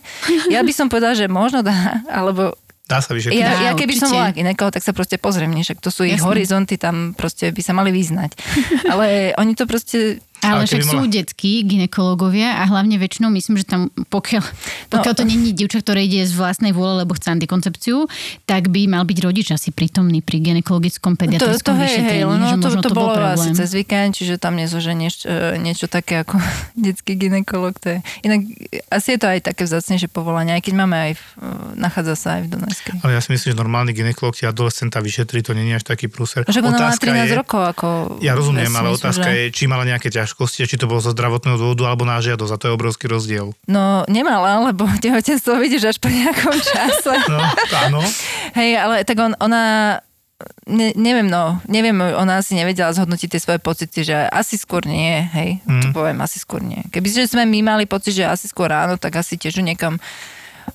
[0.48, 1.74] Ja by som povedala, že možno dá,
[2.06, 3.36] alebo Dá sa vyšetriť.
[3.36, 4.16] ja, ja keby som určite.
[4.16, 5.60] bola ginekolog, tak sa proste pozriem, nie?
[5.60, 6.24] však to sú ich Jasné.
[6.24, 8.32] horizonty, tam proste by sa mali vyznať.
[8.88, 13.30] Ale oni to proste Ale Ale však keby sú mala- detskí ginekológovia a hlavne väčšinou
[13.30, 14.42] myslím, že tam pokiaľ,
[14.88, 18.06] pokiaľ to není dievča, ktoré ide z vlastnej vôle, lebo chce antikoncepciu,
[18.44, 22.22] tak by mal byť rodič asi prítomný pri ginekologickom To, pediatrickom to hej, vyšetrení.
[22.22, 23.54] hej, že no, to, možno to, bolo bol asi problém.
[23.54, 26.38] cez víkend, čiže tam nezoženieš e, niečo také ako
[26.86, 27.74] detský ginekolog.
[27.78, 27.98] To je.
[28.22, 28.40] Inak
[28.88, 31.46] asi je to aj také vzácnejšie povolanie, aj keď máme aj, v, e,
[31.76, 32.94] nachádza sa aj v Dunajskej.
[33.02, 36.44] Ale ja si myslím, že normálny ginekolog ti adolescenta vyšetrí, to je až taký prúser.
[36.44, 37.86] Však ona má 13 je, rokov ako...
[38.20, 41.14] Ja rozumiem, ale otázka že- je, či mala nejaké ťažkosti, a či to bolo zo
[41.14, 42.52] zdravotného dôvodu alebo na žiadosť.
[42.52, 43.54] A to je obrovský rozdiel.
[43.70, 47.14] No nemala, lebo tehotenstvo vidíš až po nejakom čase.
[47.30, 47.40] No,
[47.88, 48.00] áno.
[48.56, 49.98] Hej, ale tak on, ona...
[50.70, 55.26] Ne, neviem, no, neviem, ona asi nevedela zhodnotiť tie svoje pocity, že asi skôr nie,
[55.34, 55.82] hej, mm.
[55.82, 56.78] to poviem, asi skôr nie.
[56.94, 59.98] Keby že sme my mali pocit, že asi skôr áno, tak asi tiež ju niekam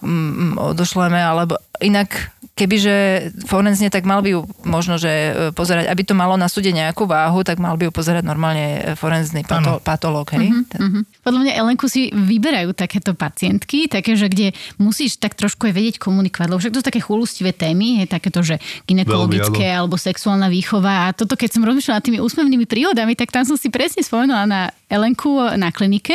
[0.03, 6.05] mm, odošleme, alebo inak, kebyže forenzne, tak mal by ju možno, že e, pozerať, aby
[6.05, 9.81] to malo na súde nejakú váhu, tak mal by ju pozerať normálne e, forenzný pato,
[9.81, 10.53] patológ, hej.
[10.53, 10.77] Mm-hmm.
[10.77, 11.01] Mhm.
[11.25, 15.95] Podľa mňa Elenku si vyberajú takéto pacientky, také, že kde musíš tak trošku aj vedieť
[15.97, 20.45] komunikovať, lebo však to sú také chulustivé témy, je takéto, že ginekologické Veľmi, alebo sexuálna
[20.53, 24.05] výchova a toto, keď som rozmýšľala nad tými úsmevnými príhodami, tak tam som si presne
[24.05, 24.61] spomenula na
[24.93, 26.13] Elenku na klinike,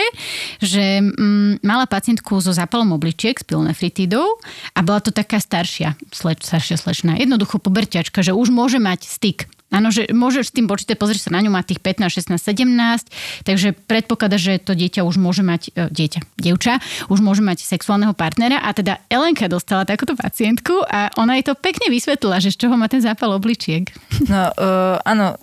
[0.62, 4.38] že mm, mala pacientku so zápalom obličiek s pilonefritidou
[4.70, 9.48] a bola to taká staršia, sleč, staršia slečna, jednoducho poberťačka, že už môže mať styk
[9.68, 13.44] Áno, že môžeš s tým počítať, pozrieš sa na ňu, má tých 15, 16, 17,
[13.44, 16.80] takže predpoklada, že to dieťa už môže mať, e, dieťa, dievča,
[17.12, 21.52] už môže mať sexuálneho partnera a teda Elenka dostala takúto pacientku a ona jej to
[21.52, 23.92] pekne vysvetlila, že z čoho má ten zápal obličiek.
[24.24, 25.36] No, uh, áno,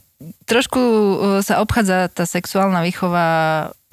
[0.49, 1.15] trošku uh,
[1.45, 3.25] sa obchádza tá sexuálna výchova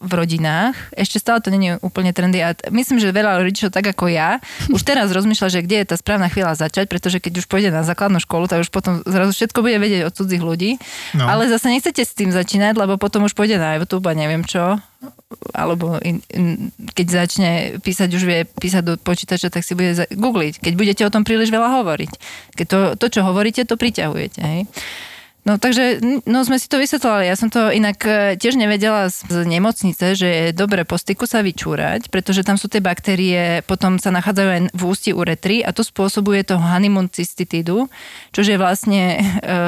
[0.03, 0.75] v rodinách.
[0.99, 4.43] Ešte stále to není úplne trendy a myslím, že veľa rodičov tak ako ja
[4.77, 7.87] už teraz rozmýšľa, že kde je tá správna chvíľa začať, pretože keď už pôjde na
[7.87, 10.83] základnú školu, tak už potom zrazu všetko bude vedieť od cudzích ľudí.
[11.15, 11.31] No.
[11.31, 14.83] Ale zase nechcete s tým začínať, lebo potom už pôjde na YouTube a neviem čo.
[15.55, 17.51] Alebo in, in, keď začne
[17.83, 20.62] písať, už vie písať do počítača, tak si bude za- googliť.
[20.62, 22.11] Keď budete o tom príliš veľa hovoriť.
[22.55, 24.41] Keď to, to čo hovoríte, to priťahujete.
[24.43, 24.61] Hej?
[25.43, 27.27] No takže, no sme si to vysvetlali.
[27.27, 31.27] Ja som to inak e, tiež nevedela z, z nemocnice, že je dobre po styku
[31.27, 35.75] sa vyčúrať, pretože tam sú tie baktérie, potom sa nachádzajú aj v ústi uretry a
[35.75, 37.91] to spôsobuje toho honeymoon cystitídu,
[38.31, 39.59] čo je vlastne, e,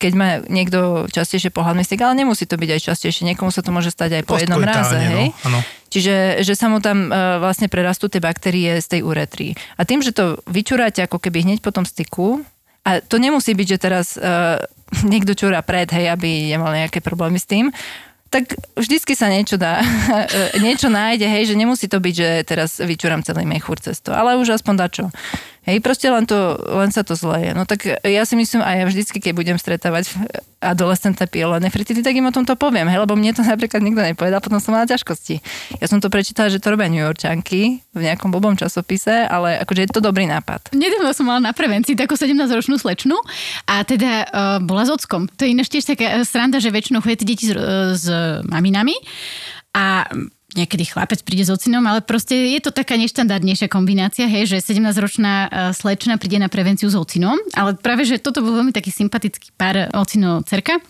[0.00, 3.76] keď má niekto častejšie pohľadný styk, ale nemusí to byť aj častejšie, niekomu sa to
[3.76, 5.28] môže stať aj po jednom raze, Postkoitálne, hej?
[5.28, 5.60] No, áno.
[5.90, 9.52] Čiže že sa mu tam e, vlastne prerastú tie baktérie z tej uretry.
[9.76, 12.40] A tým, že to vyčúrate ako keby hneď po tom styku,
[12.84, 14.56] a to nemusí byť, že teraz uh,
[15.04, 17.70] niekto čúra pred, hej, aby nemal nejaké problémy s tým,
[18.30, 19.82] tak vždycky sa niečo dá,
[20.64, 24.38] niečo nájde, hej, že nemusí to byť, že teraz vyčúram celý mechúr cez to, ale
[24.38, 25.04] už aspoň dačo.
[25.68, 27.52] Hej, proste len, to, len sa to zleje.
[27.52, 30.08] No tak ja si myslím, aj ja vždycky, keď budem stretávať
[30.60, 34.40] adolescenta pielonefritity, tak im o tom to poviem, hej, lebo mne to napríklad nikto nepovedal,
[34.40, 35.40] potom som mala ťažkosti.
[35.80, 39.80] Ja som to prečítala, že to robia New Yorkčanky v nejakom blbom časopise, ale akože
[39.84, 40.72] je to dobrý nápad.
[40.72, 43.20] Nedávno som mala na prevencii takú 17-ročnú slečnu
[43.68, 44.24] a teda uh,
[44.64, 45.28] bola s ockom.
[45.36, 47.56] To je ináč tiež taká sranda, že väčšinou chodí deti s,
[48.00, 48.06] s
[48.48, 48.96] maminami
[49.76, 50.08] a
[50.54, 55.50] niekedy chlapec príde s ocinom, ale proste je to taká neštandardnejšia kombinácia, hej, že 17-ročná
[55.74, 59.88] slečna príde na prevenciu s ocinom, ale práve, že toto bol veľmi taký sympatický pár
[59.94, 60.82] ocino-cerka.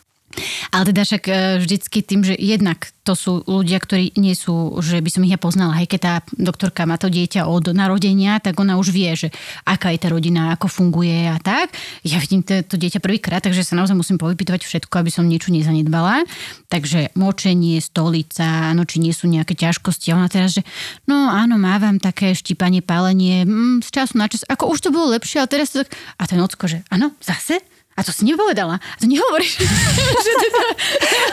[0.70, 5.02] Ale teda však e, vždycky tým, že jednak to sú ľudia, ktorí nie sú, že
[5.02, 8.54] by som ich ja poznala, aj keď tá doktorka má to dieťa od narodenia, tak
[8.62, 9.34] ona už vie, že
[9.66, 11.74] aká je tá rodina, ako funguje a tak.
[12.06, 15.50] Ja vidím to, to dieťa prvýkrát, takže sa naozaj musím povypytovať všetko, aby som niečo
[15.50, 16.22] nezanedbala.
[16.70, 20.14] Takže močenie, stolica, no či nie sú nejaké ťažkosti.
[20.14, 20.62] A ona teraz, že
[21.10, 25.10] no áno, mávam také štípanie, pálenie, mm, z času na čas, ako už to bolo
[25.10, 25.98] lepšie, ale teraz to tak...
[26.20, 27.58] A ten ocko, že áno, zase?
[28.00, 28.80] A to si nepovedala.
[28.80, 29.60] A to nehovoríš.
[30.24, 30.60] že teda...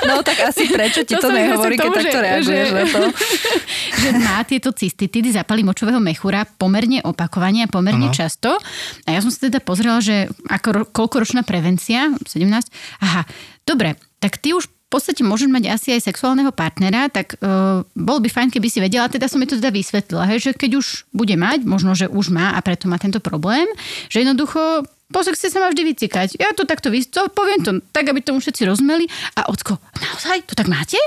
[0.03, 2.83] No tak asi prečo ti to, To nehovorí, keď tomu, takto že- reaguješ že- na
[2.83, 2.99] to.
[4.03, 8.15] že má tieto cystitidy, zápaly močového mechúra pomerne opakovane a pomerne Áno.
[8.15, 8.59] často.
[9.07, 12.43] A ja som sa teda pozrela, že ako, ro- koľkoročná prevencia, 17,
[12.99, 13.23] aha,
[13.63, 18.23] dobre, tak ty už v podstate môžeš mať asi aj sexuálneho partnera, tak uh, bol
[18.23, 21.11] by fajn, keby si vedela, teda som jej to teda vysvetlila, hej, že keď už
[21.11, 23.67] bude mať, možno, že už má a preto má tento problém,
[24.07, 26.35] že jednoducho po sexe sa má vždy vycikať.
[26.35, 29.07] Ja to takto vys- to, poviem to tak, aby tomu všetci rozumeli.
[29.39, 30.43] A ocko, naozaj?
[30.51, 30.99] To tak máte?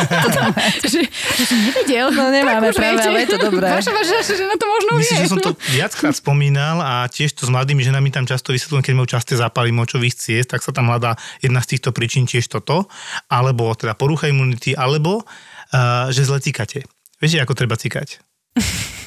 [0.92, 1.04] že,
[1.36, 2.08] že som nevedel.
[2.08, 3.08] No nemáme Tak práve, viete.
[3.08, 3.68] ale je to dobré.
[3.68, 5.24] Vaša, vaša žena to možno Myslím, vie.
[5.24, 8.94] že som to viackrát spomínal a tiež to s mladými ženami tam často vysvetľujem, keď
[8.96, 11.14] majú časté zápaly močových ciest, tak sa tam hľadá
[11.44, 12.88] jedna z týchto príčin tiež toto,
[13.28, 16.88] alebo teda porucha imunity, alebo uh, že zle cikate.
[17.20, 18.24] Viete, ako treba cikať?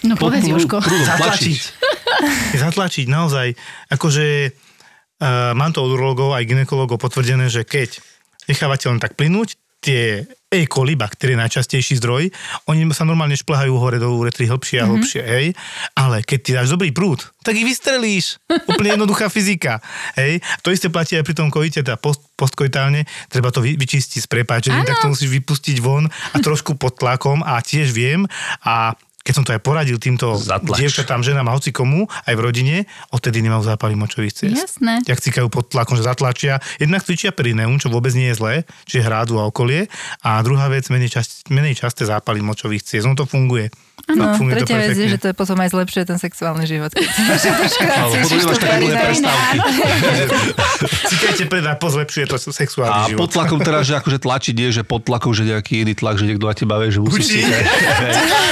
[0.01, 1.61] No povedz, prúdom Zatlačiť.
[2.57, 3.53] Zatlačiť, naozaj.
[3.93, 8.01] Akože uh, mám to od urologov aj ginekologov potvrdené, že keď
[8.49, 10.67] nechávate len tak plynúť, tie E.
[10.69, 12.29] coli, baktérie, najčastejší zdroj,
[12.69, 15.45] oni sa normálne šplhajú hore do uretry hlbšie a hlbšie, hej.
[15.97, 18.37] Ale keď ty dáš dobrý prúd, tak ich vystrelíš.
[18.69, 19.81] Úplne jednoduchá fyzika,
[20.19, 20.43] hej.
[20.61, 24.27] To isté platí aj pri tom kojite, teda post, postkoitálne, treba to vy, vyčistiť s
[24.29, 28.29] prepáčením, tak to musíš vypustiť von a trošku pod tlakom a tiež viem
[28.61, 30.81] a keď som to aj poradil týmto Zatlač.
[30.81, 32.75] dievčatám, ženám a hoci komu, aj v rodine,
[33.13, 34.57] odtedy nemajú zápaly močových ciest.
[34.57, 35.05] Jasné.
[35.05, 36.57] Jak cikajú pod tlakom, že zatlačia.
[36.81, 38.53] Jednak cvičia perineum, čo vôbec nie je zlé,
[38.89, 39.87] čiže hrádu a okolie.
[40.25, 43.05] A druhá vec, menej, čas, menej časté zápaly močových ciest.
[43.05, 43.69] No to funguje.
[44.09, 46.91] No, funguje to tretia vec je, že to je potom aj zlepšuje ten sexuálny život.
[46.97, 49.05] Keď si máš troška Ale potom cvičíš nemáš to také dlhé perineum.
[49.05, 49.57] prestávky.
[51.11, 53.19] Cikajte pred a pozlepšuje to sexuálny A život.
[53.21, 56.25] pod tlakom teraz, že akože tlačiť nie, že pod tlakom, že nejaký iný tlak, že
[56.27, 57.39] niekto na teba vie, že musí Učí.
[57.39, 57.49] si...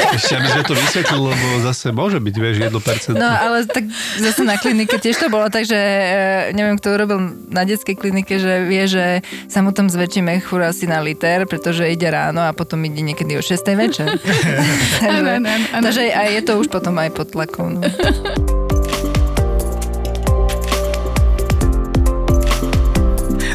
[0.10, 3.20] Ešte aby sme to vysvetlili, lebo zase môže byť, vieš, 1%.
[3.20, 3.86] No ale tak
[4.18, 8.40] zase na klinike tiež to bolo tak, že e, neviem, kto urobil na detskej klinike,
[8.40, 12.52] že vie, že sa mu tam zväčší mechúr asi na liter, pretože ide ráno a
[12.54, 13.60] potom ide niekedy o 6.
[13.78, 14.08] večer.
[15.40, 15.84] takže, Áno, áno, áno.
[15.88, 17.70] takže aj je to už potom aj pod tlakom.
[17.80, 17.82] No.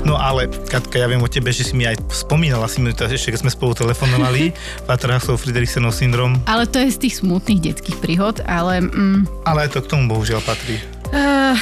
[0.04, 3.08] No ale, Katka, ja viem o tebe, že si mi aj spomínala si mi to
[3.08, 4.52] ešte, keď sme spolu telefonovali,
[4.88, 8.84] Patrasov Friedrichsenov syndrom, Ale to je z tých smutných detských príhod, ale...
[8.84, 10.76] Mm, ale aj to k tomu bohužiaľ patrí.
[11.08, 11.56] Uh,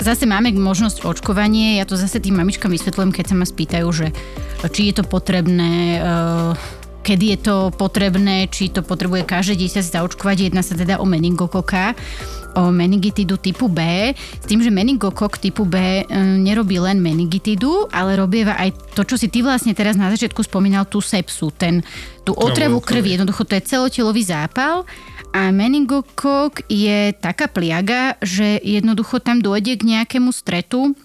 [0.00, 4.08] zase máme možnosť očkovanie, ja to zase tým mamičkám vysvetľujem, keď sa ma spýtajú, že
[4.72, 6.56] či je to potrebné, uh,
[7.06, 10.50] kedy je to potrebné, či to potrebuje každé dieťa zaočkovať.
[10.50, 11.94] Jedná sa teda o meningokoka,
[12.58, 18.18] o meningitidu typu B, s tým, že meningokok typu B e, nerobí len meningitidu, ale
[18.18, 21.86] robieva aj to, čo si ty vlastne teraz na začiatku spomínal, tú sepsu, ten,
[22.26, 23.14] tú otravu krvi.
[23.14, 24.82] Jednoducho to je celotelový zápal
[25.30, 30.96] a meningokok je taká pliaga, že jednoducho tam dôjde k nejakému stretu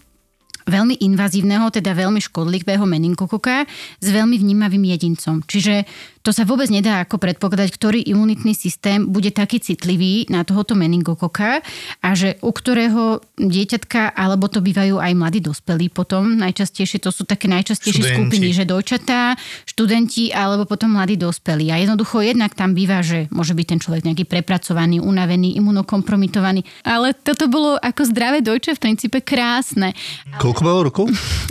[0.67, 3.65] veľmi invazívneho, teda veľmi škodlivého meningokoka
[3.97, 5.41] s veľmi vnímavým jedincom.
[5.45, 5.85] Čiže
[6.21, 11.65] to sa vôbec nedá ako predpokladať, ktorý imunitný systém bude taký citlivý na tohoto meningokoka
[12.01, 17.25] a že u ktorého dieťatka, alebo to bývajú aj mladí dospelí potom, najčastejšie to sú
[17.25, 18.17] také najčastejšie Študenti.
[18.21, 19.21] skupiny, že dojčatá,
[19.65, 21.73] študenti alebo potom mladí dospelí.
[21.73, 26.61] A jednoducho jednak tam býva, že môže byť ten človek nejaký prepracovaný, unavený, imunokompromitovaný.
[26.85, 29.97] Ale toto bolo ako zdravé dojče v princípe krásne.
[30.37, 31.05] Koľko malo rokov?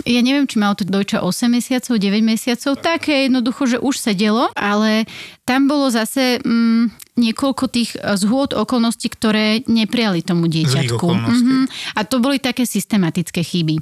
[0.07, 4.49] Ja neviem, či malo to dojča 8 mesiacov, 9 mesiacov, také jednoducho, že už sedelo,
[4.61, 5.09] ale
[5.41, 11.07] tam bolo zase mm, niekoľko tých e, zhôd okolností, ktoré neprijali tomu dieťatku.
[11.09, 11.65] Mhm.
[11.97, 13.81] A to boli také systematické chyby.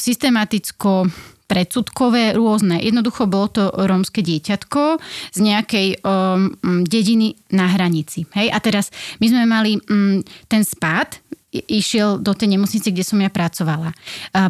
[0.00, 1.06] Systematicko
[1.46, 2.82] predsudkové, rôzne.
[2.82, 4.98] Jednoducho bolo to rómske dieťatko
[5.30, 6.50] z nejakej um,
[6.82, 8.26] dediny na hranici.
[8.34, 8.50] Hej?
[8.50, 8.90] A teraz
[9.22, 11.22] my sme mali um, ten spád,
[11.54, 13.96] išiel do tej nemocnice, kde som ja pracovala.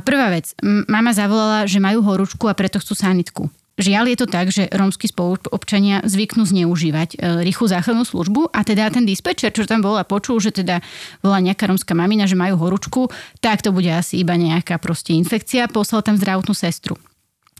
[0.02, 0.50] Prvá vec,
[0.90, 3.46] mama zavolala, že majú horúčku a preto chcú sanitku.
[3.76, 8.88] Žiaľ je to tak, že rómsky spoluobčania zvyknú zneužívať e, rýchlu záchrannú službu a teda
[8.88, 10.80] ten dispečer, čo tam bol a počul, že teda
[11.20, 13.12] bola nejaká rómska mamina, že majú horúčku,
[13.44, 16.96] tak to bude asi iba nejaká proste infekcia, poslal tam zdravotnú sestru.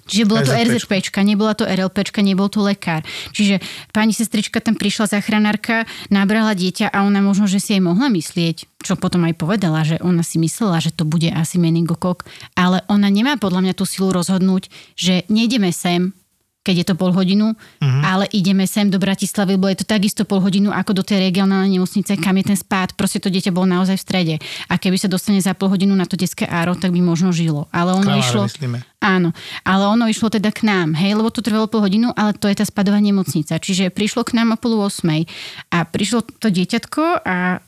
[0.07, 0.55] Čiže bolo to.
[0.55, 3.03] RZPčka, nebola to RLPčka, nebol to lekár.
[3.35, 3.59] Čiže
[3.91, 8.71] pani sestrička tam prišla záchranárka, nabrala dieťa a ona možno, že si aj mohla myslieť,
[8.87, 12.23] čo potom aj povedala, že ona si myslela, že to bude asi meningokok,
[12.55, 16.15] ale ona nemá podľa mňa tú silu rozhodnúť, že nejdeme sem,
[16.67, 18.03] keď je to pol hodinu, uh-huh.
[18.03, 21.79] ale ideme sem do Bratislavy, lebo je to takisto pol hodinu ako do tej regionálnej
[21.79, 22.99] nemocnice, kam je ten spád.
[22.99, 24.35] Proste to dieťa bolo naozaj v strede.
[24.67, 27.71] A keby sa dostane za pol hodinu na to detské áro, tak by možno žilo.
[27.71, 28.43] Ale ono Kramáre išlo...
[28.51, 28.79] myslíme.
[28.97, 29.31] Áno,
[29.63, 32.59] ale ono išlo teda k nám, hej, lebo to trvalo pol hodinu, ale to je
[32.59, 33.55] tá spadová nemocnica.
[33.61, 35.31] Čiže prišlo k nám o pol osmej
[35.71, 37.59] a prišlo to dieťatko a e,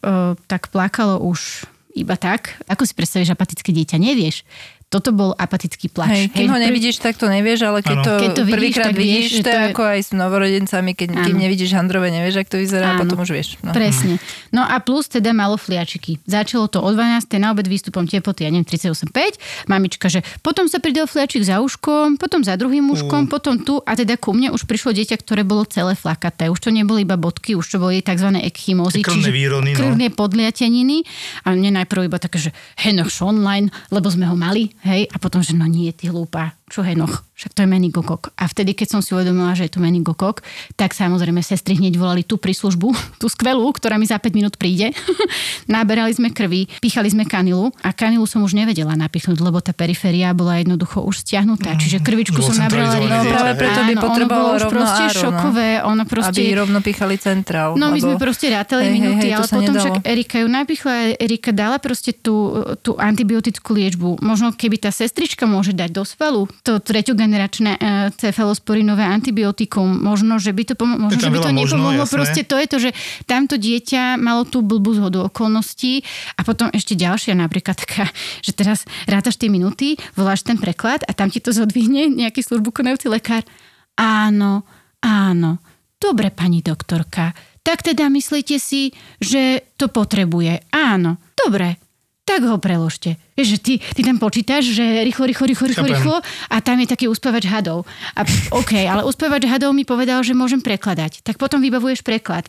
[0.51, 2.59] tak plakalo už iba tak.
[2.71, 3.99] Ako si predstavíš apatické dieťa?
[3.99, 4.43] Nevieš.
[4.89, 6.09] Toto bol apatický plač.
[6.09, 8.05] Hej, kým ho prv- nevidíš, tak to nevieš, ale keď Áno.
[8.09, 11.09] to, Keď to vidíš, prvýkrát vidíš, to je to je- ako aj s novorodencami, keď
[11.29, 13.05] kým nevidíš handrové, nevieš, ak to vyzerá, a Áno.
[13.05, 13.49] potom už vieš.
[13.61, 13.77] No.
[13.77, 14.17] Presne.
[14.49, 16.25] No a plus teda malo fliačiky.
[16.25, 17.37] Začalo to o 12.
[17.37, 19.37] na obed výstupom teploty, ja neviem, 38,5.
[19.69, 23.93] Mamička, že potom sa pridal fliačik za uškom, potom za druhým uškom, potom tu a
[23.93, 26.49] teda ku mne už prišlo dieťa, ktoré bolo celé flakaté.
[26.49, 28.41] Už to neboli iba bodky, už to boli tzv.
[28.41, 29.05] ekchymózy.
[29.05, 29.79] Krvné výrony, no.
[29.85, 31.05] krvné podliateniny.
[31.45, 35.41] A mne najprv iba také, že henoch online, lebo sme ho mali, hej, a potom,
[35.43, 38.35] že no nie, ty hlúpa, čo henoch, však to je meningokok.
[38.37, 40.43] A vtedy, keď som si uvedomila, že je to meningokok,
[40.75, 44.93] tak samozrejme sestry hneď volali tú príslužbu, tú skvelú, ktorá mi za 5 minút príde.
[45.73, 50.35] Naberali sme krvi, píchali sme kanilu a kanilu som už nevedela napichnúť, lebo tá periféria
[50.37, 51.77] bola jednoducho už stiahnutá.
[51.79, 53.61] Čiže krvičku som nabrala No práve hej.
[53.61, 55.23] preto by potrebovalo ono bolo už rovno proste áro, no.
[55.23, 56.41] šokové, ono proste...
[56.43, 57.71] Aby rovno pichali centrál.
[57.75, 58.05] No my lebo...
[58.05, 59.85] sme proste rátali Hej, hej, minúty, hej, to ale potom nedalo.
[59.85, 62.37] však Erika ju napichla, Erika dala proste tú,
[62.85, 64.09] tú antibiotickú liečbu.
[64.21, 67.81] Možno keby tá sestrička môže dať do svalu to treťogeneračné e,
[68.13, 72.05] cefalosporinové antibiotikum, možno, že by to, pomo- možno, že by to možno, nepomohlo.
[72.05, 72.13] jasné.
[72.13, 72.91] proste to je to, že
[73.25, 76.05] tamto dieťa malo tú blbú zhodu okolností
[76.37, 78.13] a potom ešte ďalšia napríklad taká,
[78.45, 82.69] že teraz rátaš tie minúty, voláš ten preklad a tam ti to zodvihne nejaký službu
[82.77, 83.49] konajúci lekár.
[83.97, 84.69] Áno,
[85.01, 85.65] áno.
[85.97, 87.33] Dobre, pani doktorka.
[87.65, 90.69] Tak teda myslíte si, že to potrebuje?
[90.71, 91.17] Áno.
[91.33, 91.88] Dobre,
[92.29, 93.17] tak ho preložte.
[93.33, 96.17] Vieš, že ty, ty tam počítaš, že rýchlo, rýchlo, rýchlo, rýchlo, rýchlo
[96.53, 97.89] a tam je taký uspávač hadov.
[98.13, 101.25] A OK, ale uspávač hadov mi povedal, že môžem prekladať.
[101.25, 102.45] Tak potom vybavuješ preklad.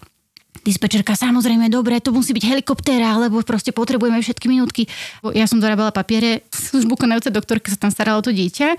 [0.59, 4.91] Dispečerka, samozrejme, dobre, to musí byť helikoptéra, lebo proste potrebujeme všetky minútky.
[5.31, 8.75] Ja som dorábala papiere, službu konajúca doktorka sa tam starala o to dieťa,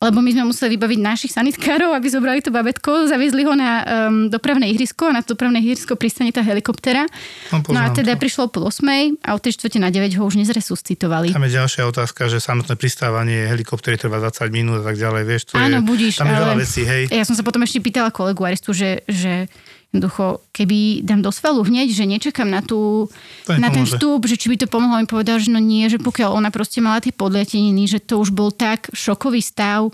[0.00, 3.70] lebo my sme museli vybaviť našich sanitkárov, aby zobrali to babetko, zaviezli ho na
[4.08, 7.04] um, dopravné ihrisko a na to dopravné ihrisko pristane tá helikoptéra.
[7.52, 8.24] No, No a teda to.
[8.24, 11.36] prišlo o pol osmej a o 3 čtvrte na 9 ho už nezresuscitovali.
[11.36, 15.52] Tam je ďalšia otázka, že samotné pristávanie helikoptery trvá 20 minút a tak ďalej, vieš,
[15.52, 17.02] to Áno, je, budíš, tam je veľa vecí, hej.
[17.12, 19.52] Ja som sa potom ešte pýtala kolegu Aristu, že, že
[19.88, 23.08] jednoducho, keby dám do svalu hneď, že nečakám na, tú,
[23.48, 26.36] na ten vstup, že či by to pomohlo, mi povedal, že no nie, že pokiaľ
[26.36, 29.88] ona proste mala tie podliateniny, že to už bol tak šokový stav,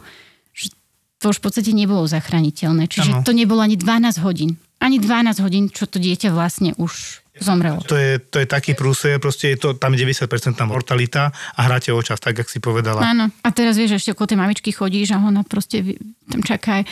[0.50, 0.74] že
[1.22, 2.90] to už v podstate nebolo zachrániteľné.
[2.90, 3.22] Čiže Áno.
[3.22, 4.58] to nebolo ani 12 hodín.
[4.82, 7.82] Ani 12 hodín, čo to dieťa vlastne už zomrelo.
[7.90, 11.90] To je, to je taký prúser, proste je to, tam je 90% mortalita a hráte
[11.90, 13.02] o čas, tak, jak si povedala.
[13.02, 13.30] Áno.
[13.42, 15.98] A teraz vieš, ešte okolo tej mamičky chodíš a ona proste
[16.30, 16.86] tam čaká.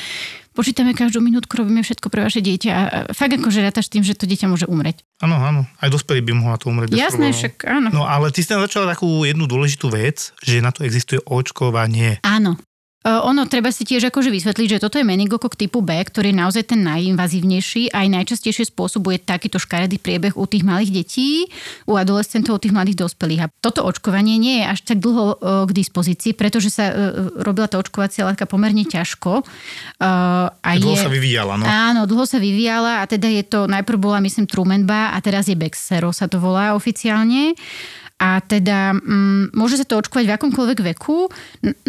[0.52, 2.70] Počítame každú minútku, robíme všetko pre vaše dieťa.
[2.70, 2.84] A
[3.16, 5.00] fakt akože rátaš tým, že to dieťa môže umrieť.
[5.24, 6.92] Áno, áno, aj dospelí by mohla to umrieť.
[6.92, 7.88] Jasné, však áno.
[7.88, 12.20] No ale ty si tam začala takú jednu dôležitú vec, že na to existuje očkovanie.
[12.20, 12.60] Áno.
[13.02, 16.62] Ono treba si tiež akože vysvetliť, že toto je meningokok typu B, ktorý je naozaj
[16.70, 21.50] ten najinvazívnejší a aj najčastejšie spôsobuje takýto škaredý priebeh u tých malých detí,
[21.90, 23.40] u adolescentov, u tých mladých dospelých.
[23.42, 25.34] A toto očkovanie nie je až tak dlho
[25.66, 26.94] k dispozícii, pretože sa
[27.42, 29.42] robila tá očkovacia látka pomerne ťažko.
[29.98, 31.66] A Dlho je, sa vyvíjala, no.
[31.66, 35.58] Áno, dlho sa vyvíjala a teda je to, najprv bola myslím Trumanba a teraz je
[35.58, 37.58] Bexero sa to volá oficiálne.
[38.22, 41.26] A teda mm, môže sa to očkovať v akomkoľvek veku.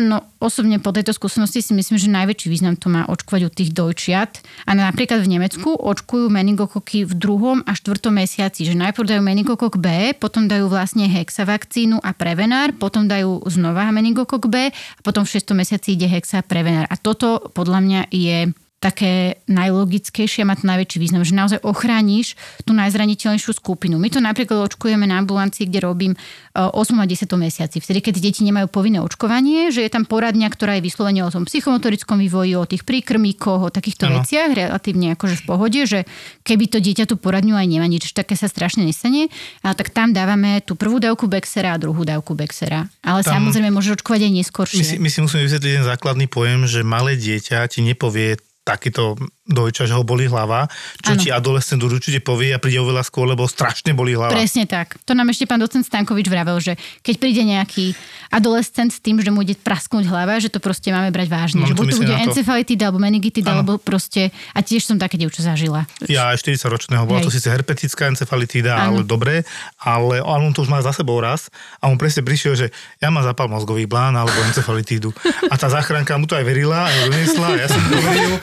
[0.01, 3.69] No osobne po tejto skúsenosti si myslím, že najväčší význam to má očkovať u tých
[3.69, 4.41] dojčiat.
[4.65, 8.65] A napríklad v Nemecku očkujú meningokoky v druhom a štvrtom mesiaci.
[8.65, 14.49] Že najprv dajú meningokok B, potom dajú vlastne hexavakcínu a prevenár, potom dajú znova meningokok
[14.49, 16.89] B a potom v šestom mesiaci ide hexa a prevenár.
[16.89, 18.49] A toto podľa mňa je
[18.83, 22.35] také najlogickejšie a má to najväčší význam, že naozaj ochrániš
[22.67, 23.95] tú najzraniteľnejšiu skupinu.
[23.95, 26.19] My to napríklad očkujeme na ambulancii, kde robím e,
[26.59, 27.79] 8 a 10 mesiaci.
[27.79, 31.47] Vtedy, keď deti nemajú povinné očkovanie, že je tam poradňa, ktorá je vyslovene o tom
[31.47, 34.19] psychomotorickom vývoji, o tých príkrmíkoch, o takýchto Áno.
[34.19, 36.03] veciach, relatívne akože v pohode, že
[36.43, 39.31] keby to dieťa tú poradňu aj nemá, nič také sa strašne nestane,
[39.63, 42.91] ale tak tam dávame tú prvú dávku Bexera a druhú dávku Bexera.
[42.99, 44.83] Ale Tam- samozrejme môže očkovať aj My neskôršie.
[44.83, 49.91] si, my si musíme vysvetliť ten základný pojem, že malé dieťa ti nepovie takýto dojča,
[49.91, 50.71] že ho boli hlava,
[51.03, 51.19] čo Áno.
[51.19, 54.31] ti adolescent určite povie a príde oveľa skôr, lebo strašne boli hlava.
[54.31, 54.95] Presne tak.
[55.03, 57.91] To nám ešte pán docent Stankovič vravel, že keď príde nejaký
[58.31, 61.67] adolescent s tým, že mu ide prasknúť hlava, že to proste máme brať vážne.
[61.67, 62.23] Mám že to buď to bude to.
[62.23, 63.67] encefalitida alebo meningitida, Áno.
[63.67, 64.31] alebo proste...
[64.55, 65.83] A tiež som také dievča zažila.
[66.07, 67.43] Ja aj 40-ročného, bola to Hej.
[67.43, 69.43] síce herpetická encefalitída, ale dobre,
[69.83, 71.51] ale, on to už má za sebou raz
[71.83, 72.67] a on presne prišiel, že
[73.03, 75.11] ja mám zapal mozgový blán alebo encefalitídu.
[75.51, 78.35] A tá záchranka mu to aj verila, aj doniesla, ja som to veril,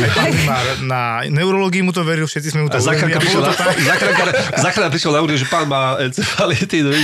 [0.00, 2.86] aj pán primár na neurológii mu to veril, všetci sme mu to uverili.
[2.86, 6.94] záchranka a prišiel na, úrie, že pán má encefalitídu.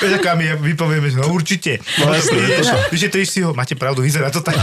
[0.00, 1.78] Vieš, ako my vypovieme, že no určite.
[2.00, 4.54] No, No, jasne, to Vyšetríš si ho, máte pravdu, vyzerá to tak.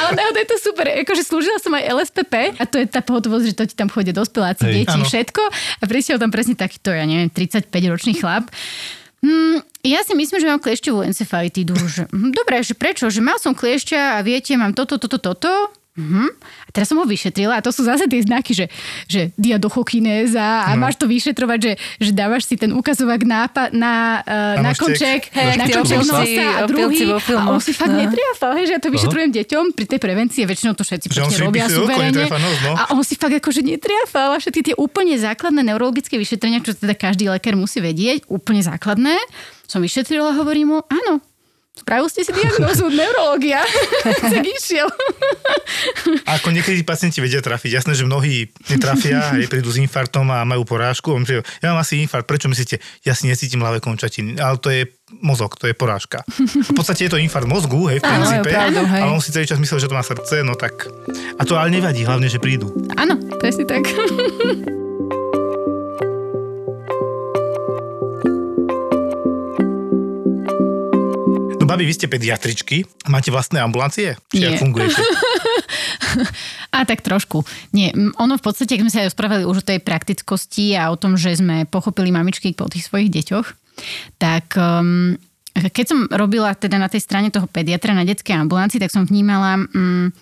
[0.00, 0.84] Ale naozaj je to super.
[0.88, 4.10] Akože slúžila som aj LSPP a to je tá pohotovosť, že to ti tam chodia
[4.10, 4.74] dospeláci, Hej.
[4.82, 5.06] deti, Áno.
[5.06, 5.42] všetko.
[5.78, 8.48] A prišiel tam presne takýto, ja neviem, 35-ročný chlap.
[9.22, 11.78] Hmm, ja si myslím, že mám kliešťovú encefalitídu.
[11.78, 13.06] Že, hm, dobre, že prečo?
[13.06, 15.50] Že mal som kliešťa a viete, mám toto, toto, toto.
[15.92, 16.24] Mhm.
[16.40, 18.66] A teraz som ho vyšetrila a to sú zase tie znaky, že,
[19.04, 20.88] že diadochokinéza a No.
[20.88, 24.72] máš to vyšetrovať, že, že dávaš si ten ukazovák na, pa- na, uh, Na na
[24.72, 28.00] konček, Hej, na konček nosa a druhý a on si fakt No.
[28.00, 31.36] netriafal, hej, že ja to vyšetrujem deťom pri tej prevencii, väčšinou to všetci pekne si
[31.38, 32.08] robia suverene.
[32.08, 32.72] netriafa no.
[32.72, 36.96] A on si fakt akože netriafal a všetky tie úplne základné neurologické vyšetrenia, čo teda
[36.96, 39.12] každý lekár musí vedieť, úplne základné,
[39.68, 41.20] som vyšetrila a hovorím mu, áno,
[41.72, 43.64] Spravil ste si diagnózu, neurológia.
[44.04, 44.92] Tak išiel.
[46.28, 47.80] Ako niekedy pacienti vedia trafiť.
[47.80, 51.16] Jasné, že mnohí netrafia, aj prídu s infartom a majú porážku.
[51.64, 52.76] Ja mám asi infarkt, prečo myslíte?
[53.08, 54.36] Ja si necítim ľavé končatiny.
[54.36, 54.84] Ale to je
[55.24, 56.20] mozog, to je porážka.
[56.44, 58.48] V podstate je to infarkt mozgu, hej, v Áno, princípe.
[58.52, 59.00] pravdu, hej.
[59.04, 60.88] ale on si celý čas myslel, že to má srdce, no tak...
[61.36, 62.68] A to ale nevadí, hlavne, že prídu.
[62.96, 63.84] Áno, presne tak.
[71.72, 74.20] babi, vy ste pediatričky, máte vlastné ambulancie?
[74.28, 74.60] Či Nie.
[74.60, 75.00] fungujete?
[76.76, 77.44] A tak trošku.
[77.72, 80.96] Nie, ono v podstate, keď sme sa aj rozprávali už o tej praktickosti a o
[81.00, 83.46] tom, že sme pochopili mamičky po tých svojich deťoch,
[84.20, 85.16] tak um,
[85.52, 89.64] keď som robila teda na tej strane toho pediatra na detskej ambulancii, tak som vnímala
[89.72, 90.12] um,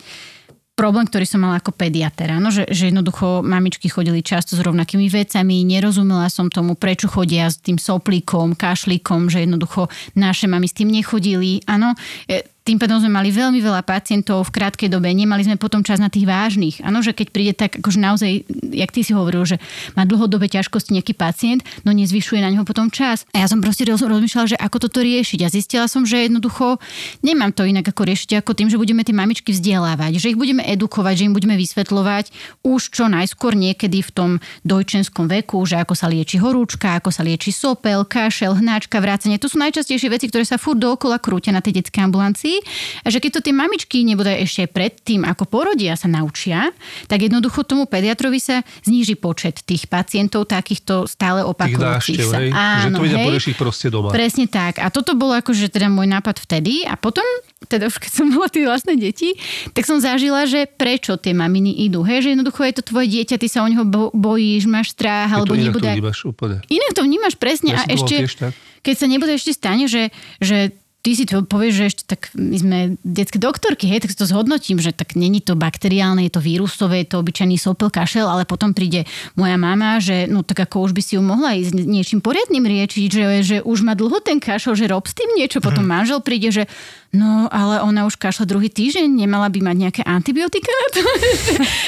[0.80, 2.32] problém, ktorý som mala ako pediater.
[2.32, 7.52] Áno, že, že jednoducho mamičky chodili často s rovnakými vecami, nerozumela som tomu, prečo chodia
[7.52, 11.60] s tým soplíkom, kašlíkom, že jednoducho naše mami s tým nechodili.
[11.68, 11.92] Áno,
[12.24, 15.98] e, tým pádom sme mali veľmi veľa pacientov v krátkej dobe, nemali sme potom čas
[15.98, 16.78] na tých vážnych.
[16.86, 19.58] Áno, že keď príde tak, akože naozaj, jak ty si hovoril, že
[19.98, 23.26] má dlhodobé ťažkosti nejaký pacient, no nezvyšuje na neho potom čas.
[23.34, 25.42] A ja som proste roz, rozmýšľala, že ako toto riešiť.
[25.42, 26.78] A zistila som, že jednoducho
[27.26, 30.62] nemám to inak ako riešiť ako tým, že budeme tie mamičky vzdelávať, že ich budeme
[30.62, 32.30] edukovať, že im budeme vysvetľovať
[32.62, 34.30] už čo najskôr niekedy v tom
[34.62, 39.42] dojčenskom veku, že ako sa lieči horúčka, ako sa lieči sopel, kašel, hnáčka, vrácanie.
[39.42, 42.59] To sú najčastejšie veci, ktoré sa furt dookola krútia na tej detskej ambulancii.
[43.04, 46.72] A že keď to tie mamičky nebudú ešte predtým, ako porodia, sa naučia,
[47.06, 52.38] tak jednoducho tomu pediatrovi sa zníži počet tých pacientov takýchto stále opakujúcich sa.
[52.40, 52.50] hej?
[52.54, 54.08] že to vedia poriešiť proste doma.
[54.10, 54.80] Presne tak.
[54.80, 57.24] A toto bolo akože teda môj nápad vtedy a potom,
[57.68, 59.36] teda už keď som mala tie vlastné deti,
[59.76, 62.00] tak som zažila, že prečo tie maminy idú.
[62.06, 65.28] Hej, že jednoducho je to tvoje dieťa, ty sa o neho bo- bojíš, máš strach,
[65.28, 65.88] alebo inak nebude...
[65.88, 66.56] to vnímaš úplne.
[66.70, 68.52] Inak to vnímaš presne Ja a ešte, tiež tak.
[68.80, 70.08] keď sa nebude ešte stane, že,
[70.40, 74.20] že ty si to povieš, že ešte tak my sme detské doktorky, hej, tak si
[74.20, 78.28] to zhodnotím, že tak není to bakteriálne, je to vírusové, je to obyčajný sopel, kašel,
[78.28, 81.72] ale potom príde moja mama, že no tak ako už by si ju mohla ísť
[81.72, 85.64] niečím poriadnym riečiť, že, že už má dlho ten kašel, že rob s tým niečo,
[85.64, 86.68] potom manžel príde, že
[87.16, 91.02] no ale ona už kašla druhý týždeň, nemala by mať nejaké antibiotika na to.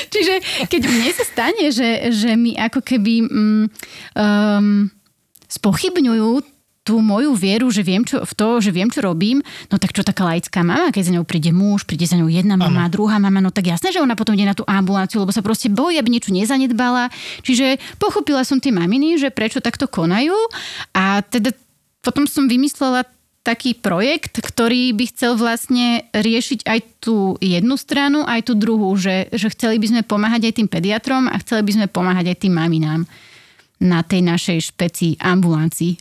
[0.09, 0.35] Čiže
[0.73, 4.89] keď mne sa stane, že, že mi ako keby um,
[5.53, 6.52] spochybňujú
[6.83, 9.39] tú moju vieru, že viem čo, v to, že viem, čo robím,
[9.71, 12.59] no tak čo taká laická mama, keď za ňou príde muž, príde za ňou jedna
[12.59, 12.93] mama, ano.
[12.93, 15.71] druhá mama, no tak jasné, že ona potom ide na tú ambulanciu, lebo sa proste
[15.71, 17.15] bojí, aby niečo nezanedbala.
[17.47, 20.35] Čiže pochopila som tie maminy, že prečo takto konajú
[20.91, 21.55] a teda
[22.03, 23.07] potom som vymyslela
[23.43, 29.31] taký projekt, ktorý by chcel vlastne riešiť aj tú jednu stranu, aj tú druhú, že,
[29.35, 32.55] že chceli by sme pomáhať aj tým pediatrom a chceli by sme pomáhať aj tým
[32.55, 33.03] maminám
[33.83, 35.99] na tej našej špeci ambulancii.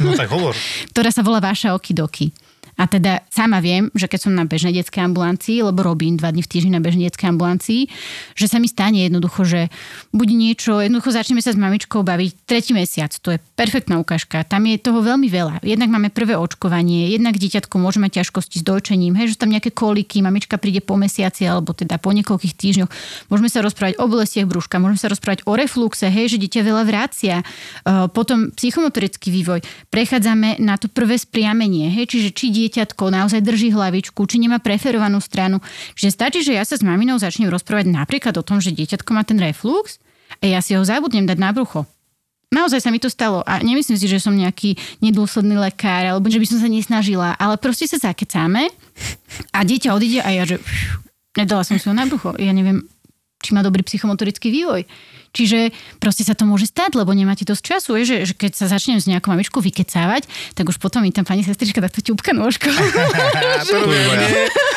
[0.00, 0.54] No tak hovor.
[0.94, 2.30] ktorá sa volá Vaša okidoki.
[2.74, 6.42] A teda sama viem, že keď som na bežnej detskej ambulancii, lebo robím dva dní
[6.42, 7.86] v týždni na bežnej detskej ambulancii,
[8.34, 9.70] že sa mi stane jednoducho, že
[10.10, 14.66] buď niečo, jednoducho začneme sa s mamičkou baviť tretí mesiac, to je perfektná ukážka, tam
[14.66, 15.62] je toho veľmi veľa.
[15.62, 19.70] Jednak máme prvé očkovanie, jednak dieťatko môže mať ťažkosti s dojčením, hej, že tam nejaké
[19.70, 22.90] koliky, mamička príde po mesiaci alebo teda po niekoľkých týždňoch.
[23.30, 26.82] Môžeme sa rozprávať o bolestiach brúška, môžeme sa rozprávať o refluxe, hej, že dieťa veľa
[26.86, 27.46] vracia.
[27.86, 29.60] Uh, potom psychomotorický vývoj.
[29.90, 35.20] Prechádzame na to prvé spriamenie, hej, čiže či dieťatko naozaj drží hlavičku, či nemá preferovanú
[35.20, 35.60] stranu.
[35.92, 39.22] Čiže stačí, že ja sa s maminou začnem rozprávať napríklad o tom, že dieťatko má
[39.22, 40.00] ten reflux
[40.40, 41.84] a ja si ho zabudnem dať na brucho.
[42.54, 46.38] Naozaj sa mi to stalo a nemyslím si, že som nejaký nedôsledný lekár alebo že
[46.38, 48.70] by som sa nesnažila, ale proste sa zakecáme
[49.50, 50.62] a dieťa odíde a ja že
[51.34, 52.30] nedala som si ho na brucho.
[52.38, 52.86] Ja neviem,
[53.42, 54.86] či má dobrý psychomotorický vývoj.
[55.34, 55.58] Čiže
[55.98, 59.02] proste sa to môže stať, lebo nemáte dosť času, je, že, že keď sa začnem
[59.02, 62.70] s nejakou mamičkou vykecávať, tak už potom mi tam pani sestrička takto ťupka nôžkou.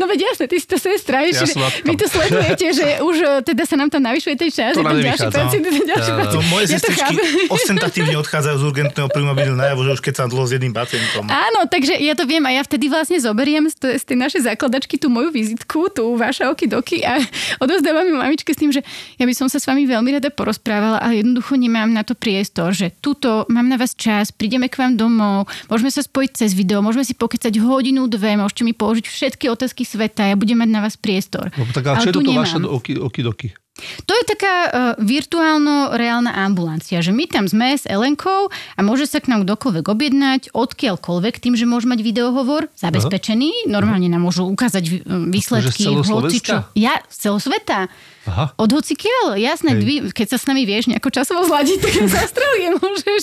[0.00, 1.52] no veď jasne, ty si to sestra, Ja že
[1.84, 4.96] vy to sledujete, že už e, teda sa nám tam navyšuje ten čas, To ten
[4.96, 5.36] ďalší nevychádza.
[5.36, 6.16] pacient, ten ďalší Áno.
[6.16, 6.32] pacient.
[6.32, 7.14] To moje Ja sestričky
[7.54, 11.28] ostentatívne odchádzajú z urgentného príjmabilu najavo, že už keď sa dlho s jedným pacientom.
[11.28, 14.40] Áno, takže ja to viem a ja vtedy vlastne zoberiem z, t- z tej našej
[14.48, 17.20] základačky tú moju vizitku, tú vaša okidoky a
[17.60, 18.80] odozdávam ju mamičke s tým, že
[19.20, 22.72] ja by som sa s vami veľmi rada porozprávala, ale jednoducho nemám na to priestor,
[22.72, 26.80] že tuto mám na vás čas, prídeme k vám domov, môžeme sa spojiť cez video,
[26.80, 30.80] môžeme si pokecať hodinu, dve, môžete mi položiť všetky otázky sveta, ja budem mať na
[30.80, 31.52] vás priestor.
[31.60, 32.48] No, tak ale čo je tu toto nemám.
[32.48, 33.52] vaše oky, okidoky?
[33.80, 34.70] To je taká uh,
[35.00, 40.40] virtuálno-reálna ambulancia, že my tam sme s Elenkou a môže sa k nám kdokoľvek objednať,
[40.52, 44.84] odkiaľkoľvek, tým, že môže mať videohovor, zabezpečený, normálne nám môžu ukázať
[45.32, 46.04] výsledky, hocičo.
[46.04, 46.54] celoslovenska?
[46.76, 47.88] Ja, z celosveta.
[48.22, 48.52] Aha.
[48.54, 49.80] Od hocikiaľ, jasné, Hej.
[49.80, 53.22] dví, keď sa s nami vieš nejako časovo zladiť, tak z Austrálie môžeš.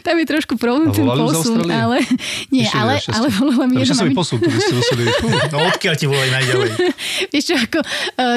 [0.00, 2.06] Tam je trošku problém ten volali posun, ale
[2.48, 5.02] nie, Ešte ale, ale volala mi jedna mami- posun, tu by ste museli...
[5.52, 6.70] No odkiaľ ti volajú najďalej?
[7.32, 7.88] Vieš čo, ako uh,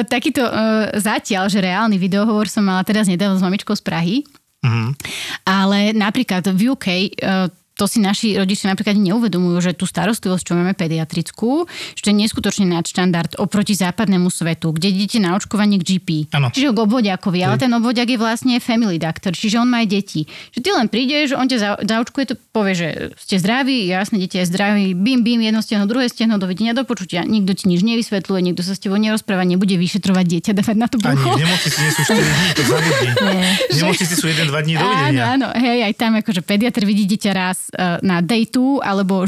[0.02, 0.52] takýto uh,
[0.94, 4.16] zatiaľ, že reálny videohovor som mala teraz nedávno s mamičkou z Prahy,
[4.62, 4.94] Mhm.
[5.42, 6.86] ale napríklad v UK
[7.18, 7.50] uh,
[7.82, 11.66] to si naši rodičia napríklad neuvedomujú, že tú starostlivosť, čo máme pediatrickú,
[11.98, 16.08] je neskutočne nadštandard oproti západnému svetu, kde idete na očkovanie k GP.
[16.30, 16.54] Áno.
[16.54, 20.28] Čiže k obvodiakovi, ale ten obvodiak je vlastne family doctor, čiže on má aj deti.
[20.54, 24.44] Že ty len prídeš, on ťa za- zaočkuje, to povie, že ste zdraví, jasne, dieťa
[24.44, 27.24] je zdraví, bim, bim, jedno stehno, druhé stehno, dovidenia do počutia.
[27.24, 31.00] Nikto ti nič nevysvetľuje, nikto sa s tebou nerozpráva, nebude vyšetrovať dieťa, dávať na to
[31.00, 31.32] Ani brucho.
[31.32, 33.08] v nemocnici nie sú 4 dní, to zabudni.
[33.72, 35.22] V nemocnici sú 1-2 dní dovidenia.
[35.32, 39.24] Áno, áno, hej, aj tam akože pediatr vidí dieťa raz na day 2 alebo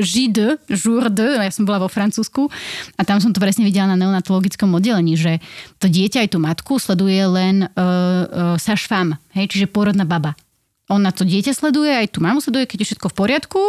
[0.00, 0.38] J2,
[0.72, 2.48] jour 2, ja som bola vo Francúzsku
[2.96, 5.36] a tam som to presne videla na neonatologickom oddelení, že
[5.76, 10.32] to dieťa aj tú matku sleduje len uh, uh, sašfam, hej, čiže pôrodná baba.
[10.88, 13.62] On na to dieťa sleduje, aj tu mamu sleduje, keď je všetko v poriadku,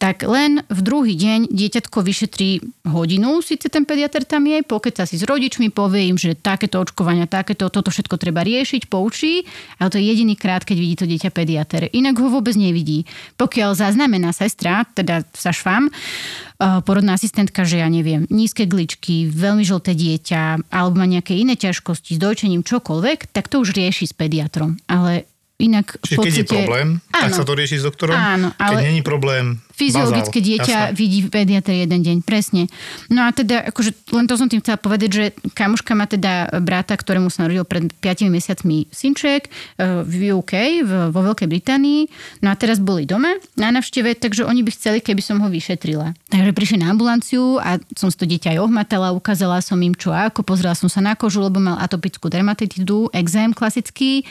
[0.00, 5.04] tak len v druhý deň dieťatko vyšetrí hodinu, síce ten pediatr tam je, pokiaľ sa
[5.04, 9.44] si s rodičmi, povie im, že takéto očkovania, takéto, toto všetko treba riešiť, poučí,
[9.76, 11.92] ale to je jediný krát, keď vidí to dieťa pediatr.
[11.92, 13.04] Inak ho vôbec nevidí.
[13.36, 19.60] Pokiaľ zaznamená sestra, teda sa švam, uh, porodná asistentka, že ja neviem, nízke gličky, veľmi
[19.60, 24.14] žlté dieťa, alebo má nejaké iné ťažkosti s dojčením, čokoľvek, tak to už rieši s
[24.16, 24.80] pediatrom.
[24.88, 25.28] Ale
[25.62, 27.36] inak v Čiže keď je problém, tak Áno.
[27.38, 28.18] sa to rieši s doktorom.
[28.18, 30.48] Áno, Keď ale- není problém, Fyziologické bazál.
[30.48, 30.94] dieťa Jasné.
[30.94, 32.70] vidí pediatr jeden deň, presne.
[33.10, 35.24] No a teda, akože len to som tým chcela povedať, že
[35.58, 40.90] kamuška má teda brata, ktorému sa narodil pred 5 mesiacmi synček eh, v UK, v,
[41.10, 42.06] vo Veľkej Británii.
[42.46, 46.14] No a teraz boli doma na navšteve, takže oni by chceli, keby som ho vyšetrila.
[46.30, 50.14] Takže prišli na ambulanciu a som si to dieťa aj ohmatala, ukázala som im čo
[50.14, 54.22] ako, pozrela som sa na kožu, lebo mal atopickú dermatitidu, exém klasický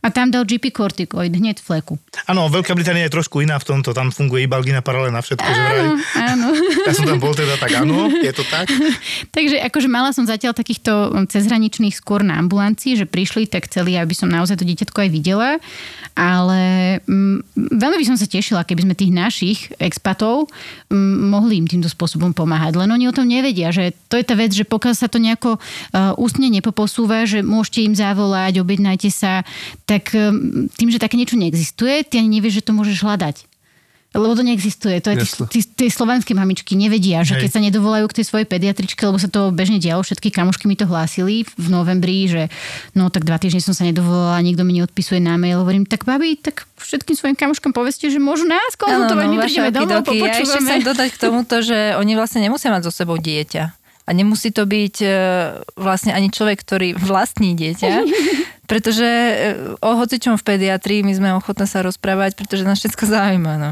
[0.00, 1.94] a tam dal GP kortikoid hneď v fleku.
[2.24, 3.92] Áno, Veľká Británia je trošku iná v tomto.
[3.92, 5.80] Tam funguje iba algina pozerala na všetko, že vraj.
[5.80, 6.48] Áno, áno.
[6.84, 8.68] Ja som tam bol teda tak, áno, je to tak?
[9.36, 13.96] Takže akože mala som zatiaľ takýchto um, cezhraničných skôr na ambulancii, že prišli, tak chceli,
[13.96, 15.50] aby som naozaj to dieťatko aj videla.
[16.18, 16.60] Ale
[17.06, 20.50] m, veľmi by som sa tešila, keby sme tých našich expatov
[20.92, 22.76] m, mohli im týmto spôsobom pomáhať.
[22.76, 25.56] Len oni o tom nevedia, že to je tá vec, že pokiaľ sa to nejako
[25.56, 29.46] uh, ústne nepoposúva, že môžete im zavolať, objednajte sa,
[29.86, 33.49] tak um, tým, že také niečo neexistuje, ty ani nevieš, že to môžeš hľadať.
[34.10, 34.98] Lebo to neexistuje.
[35.06, 37.46] To je tí, tí, tí slovenské mamičky nevedia, že Hej.
[37.46, 40.74] keď sa nedovolajú k tej svojej pediatričke, lebo sa to bežne dialo, všetky kamošky mi
[40.74, 42.42] to hlásili v novembri, že
[42.98, 45.62] no tak dva týždne som sa nedovolala, nikto mi neodpisuje na mail.
[45.62, 50.02] Hovorím, tak babi, tak všetkým svojim kamoškám povedzte, že môžu nás konzultovať, my prídeme domov.
[50.10, 53.78] Ja ešte chcem dodať k tomuto, že oni vlastne nemusia mať so sebou dieťa.
[54.04, 55.08] A nemusí to byť e,
[55.78, 57.90] vlastne ani človek, ktorý vlastní dieťa,
[58.70, 59.34] pretože e,
[59.82, 63.58] o hocičom v pediatrii my sme ochotné sa rozprávať, pretože nás všetko zaujíma.
[63.58, 63.70] No.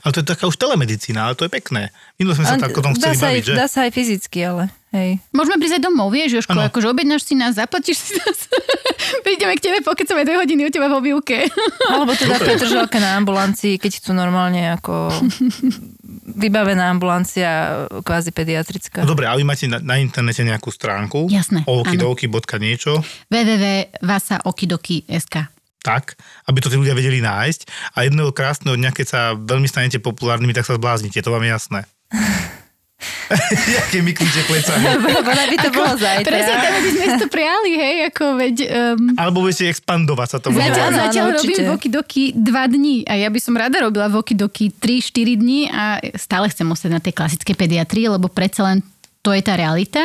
[0.00, 1.92] Ale to je taká už telemedicína, ale to je pekné.
[2.16, 3.54] Minule sme sa tak o tom chceli sa baviť, aj, že?
[3.56, 5.20] dá sa aj fyzicky, ale hej.
[5.36, 6.64] Môžeme prísť aj domov, vieš, Jožko, Áno.
[6.64, 8.38] akože objednáš si nás, zaplatíš si nás.
[9.24, 11.48] Prídeme k tebe, pokecame dve hodiny u teba vo výuke.
[11.92, 15.12] Alebo teda Petržalke na ambulancii, keď chcú normálne ako
[16.38, 19.02] vybavená ambulancia kvázi pediatrická.
[19.02, 21.26] No dobre, a vy máte na, na internete nejakú stránku?
[21.26, 25.36] Jasné, okidoki.niečo, niečo, www.vasaokidoki.sk
[25.78, 27.94] tak, aby to tí ľudia vedeli nájsť.
[27.96, 31.50] A jedného krásneho dňa, keď sa veľmi stanete populárnymi, tak sa zbláznite, to vám je
[31.54, 31.80] jasné.
[33.78, 34.84] Jaké mi klíče plecami.
[35.32, 36.36] Ona by to bolo Presne zajtra.
[36.42, 38.56] tak, aby sme si to prijali, hej, ako veď...
[38.66, 40.66] Um, Alebo budete expandovať sa to mohlo.
[40.66, 45.38] Zatiaľ, zatiaľ áno, robím vokidoky dva dní a ja by som rada robila vokidoky 3-4
[45.38, 48.78] dní a stále chcem ostať na tej klasickej pediatrii, lebo predsa len
[49.18, 50.04] to je tá realita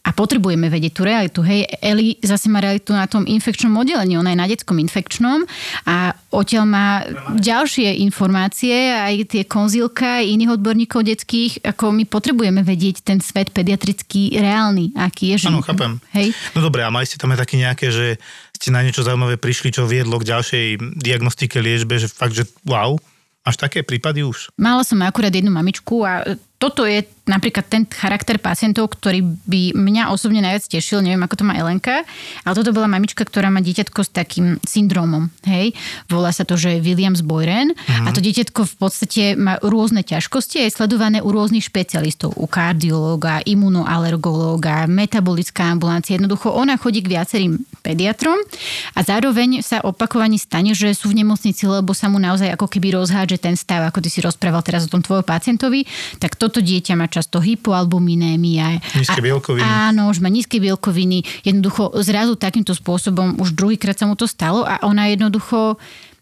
[0.00, 1.40] a potrebujeme vedieť tú realitu.
[1.44, 5.44] Hej, Eli zase má realitu na tom infekčnom oddelení, ona je na detskom infekčnom
[5.84, 7.04] a odtiaľ má
[7.36, 13.52] ďalšie informácie, aj tie konzilka, aj iných odborníkov detských, ako my potrebujeme vedieť ten svet
[13.52, 15.46] pediatrický reálny, aký je.
[15.52, 16.00] Áno, chápem.
[16.16, 16.32] Hej.
[16.56, 18.16] No dobre, a mali ste tam aj také nejaké, že
[18.56, 20.64] ste na niečo zaujímavé prišli, čo viedlo k ďalšej
[20.96, 22.96] diagnostike, liečbe, že fakt, že wow,
[23.46, 24.50] až také prípady už.
[24.58, 26.24] Mala som akurát jednu mamičku a
[26.56, 31.44] toto je napríklad ten charakter pacientov, ktorý by mňa osobne najviac tešil, neviem ako to
[31.44, 32.06] má Elenka,
[32.46, 35.74] ale toto bola mamička, ktorá má dieťatko s takým syndromom, hej,
[36.06, 37.74] volá sa to, že Williams-Boyren
[38.06, 42.46] a to dieťatko v podstate má rôzne ťažkosti a je sledované u rôznych špecialistov, u
[42.46, 48.38] kardiológa, imunoalergológa, metabolická ambulancia, jednoducho ona chodí k viacerým pediatrom
[48.94, 52.94] a zároveň sa opakovane stane, že sú v nemocnici, lebo sa mu naozaj ako keby
[52.94, 55.82] rozhádže ten stav, ako ty si rozprával teraz o tom tvojom pacientovi,
[56.22, 58.78] tak toto dieťa má často hypoalbuminémia.
[58.94, 59.66] Nízke A- bielkoviny.
[59.66, 61.26] Áno, už má nízke bielkoviny.
[61.42, 65.74] Jednoducho zrazu takýmto spôsobom už druhýkrát sa mu to stalo a ona jednoducho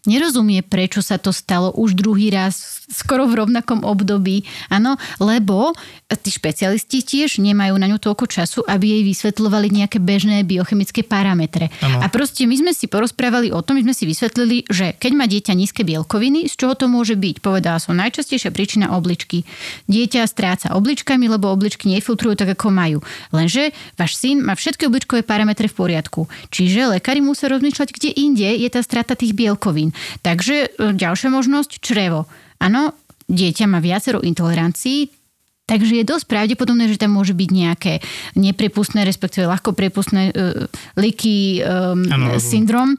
[0.05, 4.45] nerozumie, prečo sa to stalo už druhý raz, skoro v rovnakom období.
[4.69, 5.73] Áno, lebo
[6.09, 11.73] tí špecialisti tiež nemajú na ňu toľko času, aby jej vysvetľovali nejaké bežné biochemické parametre.
[11.81, 12.01] Áno.
[12.01, 15.25] A proste my sme si porozprávali o tom, my sme si vysvetlili, že keď má
[15.25, 17.41] dieťa nízke bielkoviny, z čoho to môže byť?
[17.41, 19.43] Povedala som, najčastejšia príčina obličky.
[19.89, 22.99] Dieťa stráca obličkami, lebo obličky nefiltrujú tak, ako majú.
[23.33, 26.29] Lenže váš syn má všetky obličkové parametre v poriadku.
[26.53, 29.91] Čiže lekári musia rozmýšľať, kde inde je tá strata tých bielkovín.
[30.21, 32.29] Takže e, ďalšia možnosť, črevo.
[32.61, 32.95] Áno,
[33.25, 35.09] dieťa má viacero intolerancií,
[35.65, 37.93] Takže je dosť pravdepodobné, že tam môže byť nejaké
[38.37, 42.93] neprepustné, respektíve ľahko prepustné uh, liky um, lebo- syndrom,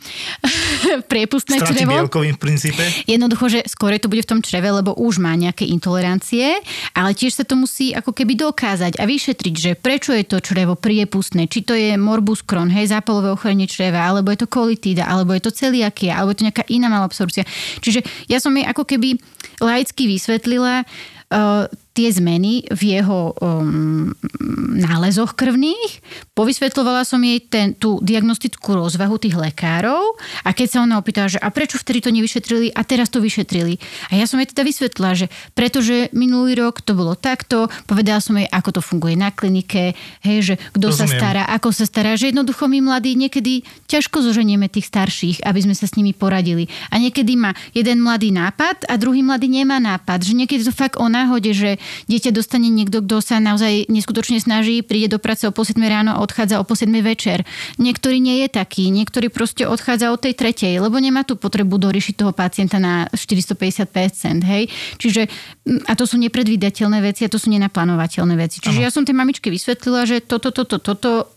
[1.12, 1.94] priepustné Straty črevo.
[1.94, 2.82] bielkovín v princípe.
[3.06, 6.58] Jednoducho, že skôr to bude v tom čreve, lebo už má nejaké intolerancie,
[6.90, 10.74] ale tiež sa to musí ako keby dokázať a vyšetriť, že prečo je to črevo
[10.74, 15.38] priepustné, či to je morbus Crohn, hej, zápalové ochorenie čreva, alebo je to kolitída, alebo
[15.38, 17.46] je to celiakia, alebo je to nejaká iná malabsorpcia.
[17.78, 19.22] Čiže ja som jej ako keby
[19.62, 24.12] laicky vysvetlila uh, tie zmeny v jeho um,
[24.76, 26.05] nálezoch krvných.
[26.36, 31.40] Povysvetľovala som jej ten, tú diagnostickú rozvahu tých lekárov a keď sa ona opýtala, že
[31.40, 33.80] a prečo vtedy to nevyšetrili a teraz to vyšetrili.
[34.12, 35.26] A ja som jej teda vysvetlila, že
[35.57, 40.38] pretože minulý rok to bolo takto, povedala som jej, ako to funguje na klinike, hej,
[40.53, 44.92] že kto sa stará, ako sa stará, že jednoducho my mladí niekedy ťažko zoženieme tých
[44.92, 46.68] starších, aby sme sa s nimi poradili.
[46.92, 50.20] A niekedy má jeden mladý nápad a druhý mladý nemá nápad.
[50.20, 54.80] Že niekedy to fakt o náhode, že dieťa dostane niekto, kto sa naozaj neskutočne snaží,
[54.80, 57.43] príde do práce o pol 7 ráno a odchádza o pol 7 večer.
[57.80, 62.14] Niektorý nie je taký, niektorý proste odchádza o tej tretej, lebo nemá tú potrebu doriešiť
[62.16, 64.68] toho pacienta na 450%, hej.
[65.01, 65.28] Čiže,
[65.87, 68.62] a to sú nepredvídateľné veci a to sú nenaplánovateľné veci.
[68.62, 71.37] Čiže ja som tej mamičke vysvetlila, že toto, toto, toto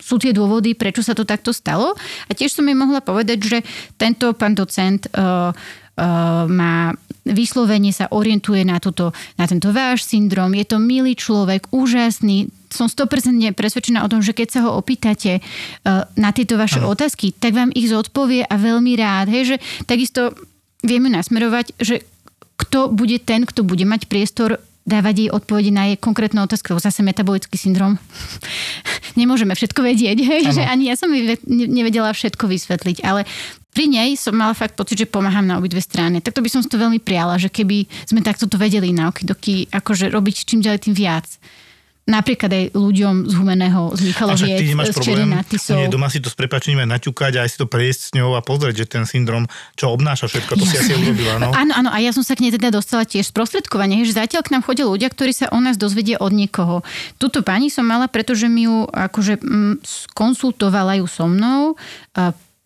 [0.00, 1.92] sú tie dôvody, prečo sa to takto stalo.
[2.26, 3.58] A tiež som jej mohla povedať, že
[4.00, 10.52] tento pán docent uh, uh, má vyslovene sa orientuje na, túto, na tento váš syndrom.
[10.56, 12.48] Je to milý človek, úžasný.
[12.70, 16.94] Som 100% presvedčená o tom, že keď sa ho opýtate uh, na tieto vaše ano.
[16.94, 19.26] otázky, tak vám ich zodpovie a veľmi rád.
[19.28, 20.32] Hej, že takisto
[20.80, 22.06] vieme nasmerovať, že
[22.60, 24.60] kto bude ten, kto bude mať priestor
[24.90, 26.72] dávať jej odpovede na jej konkrétne otázky.
[26.76, 28.00] Zase metabolický syndrom.
[29.20, 30.40] Nemôžeme všetko vedieť, hej?
[30.50, 31.12] že ani ja som
[31.46, 33.28] nevedela všetko vysvetliť, ale
[33.70, 36.18] pri nej som mala fakt pocit, že pomáham na obidve strany.
[36.18, 39.70] Takto by som si to veľmi priala, že keby sme takto to vedeli na okidoky,
[39.70, 41.26] akože robiť čím ďalej tým viac
[42.10, 45.78] napríklad aj ľuďom z Humeného, z Michaloviec, z Čerinatisov.
[45.78, 48.34] Nie, doma si to s prepačením aj naťukať a aj si to prejsť s ňou
[48.34, 49.46] a pozrieť, že ten syndrom,
[49.78, 51.38] čo obnáša všetko, to ja si asi urobila.
[51.38, 51.54] No?
[51.54, 54.52] Áno, áno, a ja som sa k nej teda dostala tiež sprostredkovanie, že zatiaľ k
[54.58, 56.82] nám chodia ľudia, ktorí sa o nás dozvedia od niekoho.
[57.22, 61.78] Tuto pani som mala, pretože mi ju akože m, mm, konsultovala ju so mnou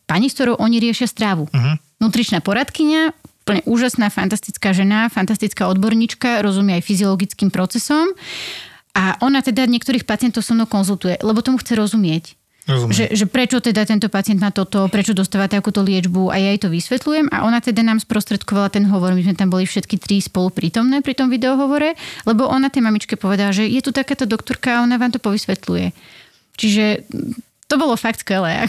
[0.04, 1.48] pani, s ktorou oni riešia strávu.
[1.48, 1.74] Uh-huh.
[2.00, 8.12] Nutričná poradkynia, úplne úžasná, fantastická žena, fantastická odborníčka, rozumie aj fyziologickým procesom.
[8.94, 12.38] A ona teda niektorých pacientov so mnou konzultuje, lebo tomu chce rozumieť.
[12.64, 16.64] Že, že prečo teda tento pacient má toto, prečo dostáva takúto liečbu a ja jej
[16.64, 19.12] to vysvetľujem a ona teda nám sprostredkovala ten hovor.
[19.12, 21.92] My sme tam boli všetky tri spolu prítomné pri tom videohovore,
[22.24, 25.92] lebo ona tej mamičke povedala, že je tu takáto doktorka a ona vám to povysvetľuje.
[26.56, 27.04] Čiže
[27.68, 28.68] to bolo fakt skvelé.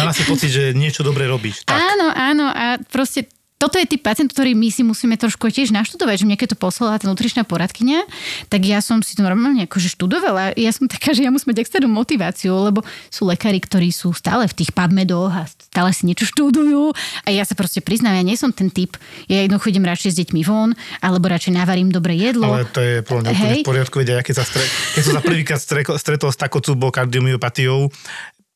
[0.00, 1.62] Mala si pocit, že niečo dobre robíš.
[1.66, 1.78] Tak.
[1.78, 3.26] Áno, áno a proste
[3.58, 6.58] toto je typ pacient, ktorý my si musíme trošku tiež naštudovať, že mne keď to
[6.58, 8.04] poslala tá nutričná poradkynia,
[8.52, 10.52] tak ja som si to normálne akože študovala.
[10.58, 14.50] Ja som taká, že ja musím mať externú motiváciu, lebo sú lekári, ktorí sú stále
[14.50, 16.92] v tých PubMedoch a stále si niečo študujú
[17.24, 18.98] a ja sa proste priznám, ja nie som ten typ.
[19.30, 22.50] Ja jednoducho idem radšej s deťmi von, alebo radšej navarím dobré jedlo.
[22.50, 24.66] Ale to je podľa mňa v poriadku, vedia, keď, sa stre,
[24.98, 25.60] keď som sa prvýkrát
[25.96, 27.88] stretol s takou kardiomyopatiou,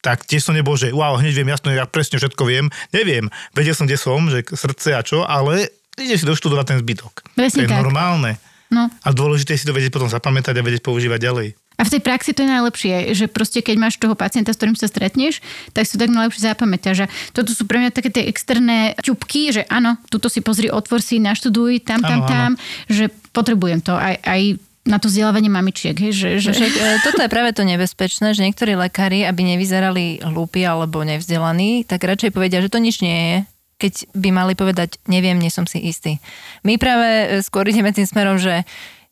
[0.01, 2.71] tak tiež som nebol, že wow, hneď viem, jasno, ja presne všetko viem.
[2.95, 7.35] Neviem, vedel som, kde som, že srdce a čo, ale ide si doštudovať ten zbytok.
[7.35, 7.83] Presne to je tak.
[7.83, 8.39] normálne.
[8.69, 8.93] No.
[9.01, 11.49] A dôležité je si to vedieť potom zapamätať a vedieť používať ďalej.
[11.79, 14.75] A v tej praxi to je najlepšie, že proste keď máš toho pacienta, s ktorým
[14.75, 15.39] sa stretneš,
[15.71, 17.07] tak si to tak najlepšie zapamätáš.
[17.07, 20.99] A toto sú pre mňa také tie externé ťupky, že áno, tuto si pozri, otvor
[20.99, 22.61] si, naštuduj, tam, tam, áno, tam, áno.
[22.91, 23.95] že potrebujem to.
[23.95, 24.59] Aj, aj
[24.89, 25.93] na to vzdelávanie mamičiek.
[25.95, 26.51] Hej, že, že...
[26.57, 31.85] Však, e, toto je práve to nebezpečné, že niektorí lekári, aby nevyzerali hlúpi alebo nevzdelaní,
[31.85, 33.37] tak radšej povedia, že to nič nie je,
[33.79, 36.19] keď by mali povedať, neviem, nie som si istý.
[36.65, 38.65] My práve e, skôr ideme tým smerom, že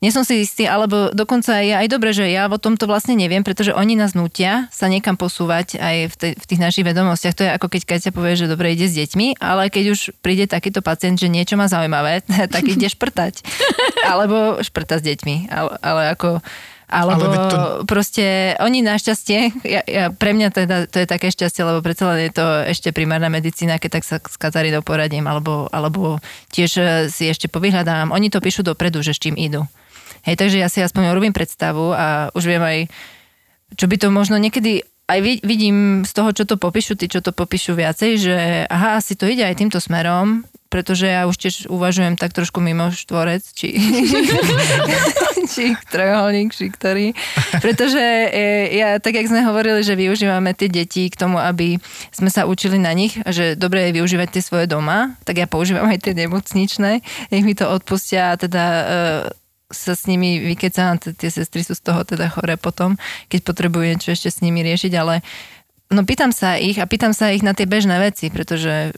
[0.04, 3.40] nie som si istý, alebo dokonca je aj dobre, že ja o tomto vlastne neviem,
[3.40, 7.32] pretože oni nás nutia sa niekam posúvať aj v, te, v tých našich vedomostiach.
[7.32, 10.44] To je ako keď Katia povie, že dobre ide s deťmi, ale keď už príde
[10.44, 12.20] takýto pacient, že niečo má zaujímavé,
[12.54, 13.40] tak ide šprtať.
[14.12, 15.36] alebo šprtať s deťmi.
[15.48, 16.44] Ale, ale ako
[16.86, 17.58] alebo Ale to...
[17.82, 22.30] proste oni našťastie, ja, ja, pre mňa teda, to je také šťastie, lebo predsa len
[22.30, 26.22] je to ešte primárna medicína, keď tak sa s Katarínou poradím, alebo, alebo
[26.54, 28.14] tiež e, si ešte povyhľadám.
[28.14, 29.66] Oni to píšu dopredu, že s čím idú.
[30.26, 32.78] Hej, takže ja si aspoň robím predstavu a už viem aj,
[33.78, 37.30] čo by to možno niekedy aj vidím z toho, čo to popíšu, tí, čo to
[37.30, 42.18] popíšu viacej, že aha, asi to ide aj týmto smerom, pretože ja už tiež uvažujem
[42.18, 43.78] tak trošku mimo štvorec, či,
[45.54, 47.06] či trojuholník, či ktorý.
[47.62, 51.78] Pretože e, ja, tak jak sme hovorili, že využívame tie deti k tomu, aby
[52.10, 55.86] sme sa učili na nich, že dobre je využívať tie svoje doma, tak ja používam
[55.86, 56.98] aj tie nemocničné,
[57.30, 58.84] nech mi to odpustia teda e,
[59.70, 62.94] sa s nimi vykecám, tie sestry sú z toho teda chore potom,
[63.26, 65.26] keď potrebujú niečo ešte s nimi riešiť, ale
[65.90, 68.94] no pýtam sa ich a pýtam sa ich na tie bežné veci, pretože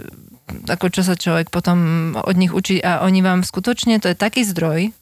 [0.69, 4.45] ako čo sa človek potom od nich učí a oni vám skutočne, to je taký
[4.45, 4.93] zdroj,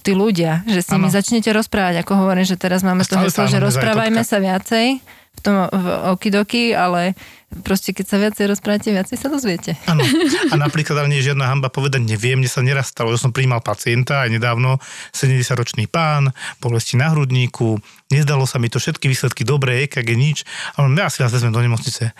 [0.00, 1.16] tí ľudia, že s nimi ano.
[1.16, 5.04] začnete rozprávať, ako hovorím, že teraz máme to heslo, že rozprávajme sa viacej
[5.34, 7.18] v tom v okidoki, ale
[7.62, 9.78] proste keď sa viacej rozprávate, viacej sa dozviete.
[9.86, 10.02] Áno.
[10.52, 13.62] A napríklad nie je žiadna hamba povedať, neviem, mne sa neraz stalo, že som príjmal
[13.62, 14.82] pacienta aj nedávno,
[15.14, 17.78] 70-ročný pán, bolesti na hrudníku,
[18.10, 20.38] nezdalo sa mi to všetky výsledky dobré, EKG nič,
[20.74, 22.10] ale ja si vás vezmem do nemocnice.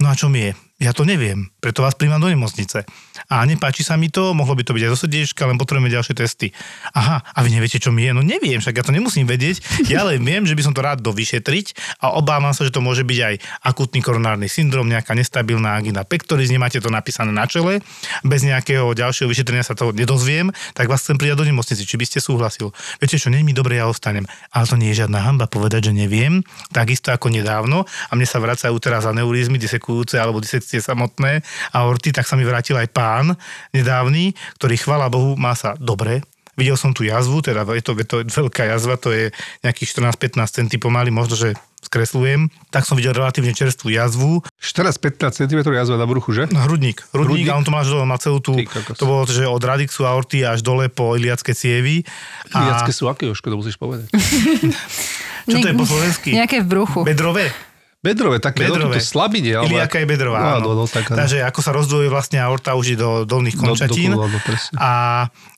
[0.00, 0.52] No a čo mi je?
[0.80, 2.88] Ja to neviem, preto vás príjmam do nemocnice.
[3.28, 6.16] A nepáči sa mi to, mohlo by to byť aj zo srdiečka, len potrebujeme ďalšie
[6.16, 6.56] testy.
[6.96, 8.16] Aha, a vy neviete, čo mi je?
[8.16, 9.60] No neviem, však ja to nemusím vedieť,
[9.92, 13.04] ja len viem, že by som to rád dovyšetriť a obávam sa, že to môže
[13.04, 17.84] byť aj akutný koronárny syndrom, nejaká nestabilná angina pectoris, nemáte to napísané na čele,
[18.24, 22.08] bez nejakého ďalšieho vyšetrenia sa to nedozviem, tak vás chcem prijať do nemocnice, či by
[22.08, 22.72] ste súhlasil.
[22.96, 24.24] Viete čo, nie mi dobre, ja ostanem.
[24.48, 26.40] Ale to nie je žiadna hamba povedať, že neviem,
[26.72, 31.42] takisto ako nedávno a mne sa vracajú teraz aneurizmy disekujúce alebo disekujúce infekcie samotné
[31.74, 33.34] aorty, tak sa mi vrátil aj pán
[33.74, 36.22] nedávny, ktorý, chvala Bohu, má sa dobre,
[36.54, 39.34] videl som tú jazvu, teda je to, je to veľká jazva, to je
[39.66, 44.44] nejakých 14-15 cm pomaly, možno, že skresľujem, tak som videl relatívne čerstvú jazvu.
[44.60, 46.44] 14-15 cm jazva na bruchu, že?
[46.52, 47.50] No, hrudník, hrudník, Hrudník?
[47.50, 48.52] a on to má, že má celú tú,
[48.94, 52.04] to bolo, že od radixu aorty až dole po iliacké cievy.
[52.52, 54.12] Iliacké sú aké, Jožko, to musíš povedať.
[55.48, 56.30] Čo to je po slovensky?
[56.36, 57.00] Nejaké v bruchu.
[57.08, 57.69] Bedrové?
[58.00, 58.96] Bedrové, také, Bedrové.
[58.96, 59.52] no, to slabine.
[59.54, 60.64] alebo- Iliaka je bedrová, No, áno.
[60.64, 61.20] no, no, tak, áno.
[61.20, 64.16] Takže ako sa rozdvojuje vlastne aorta už do dolných Do- končatín.
[64.16, 64.72] do- áno, presne.
[64.74, 64.90] a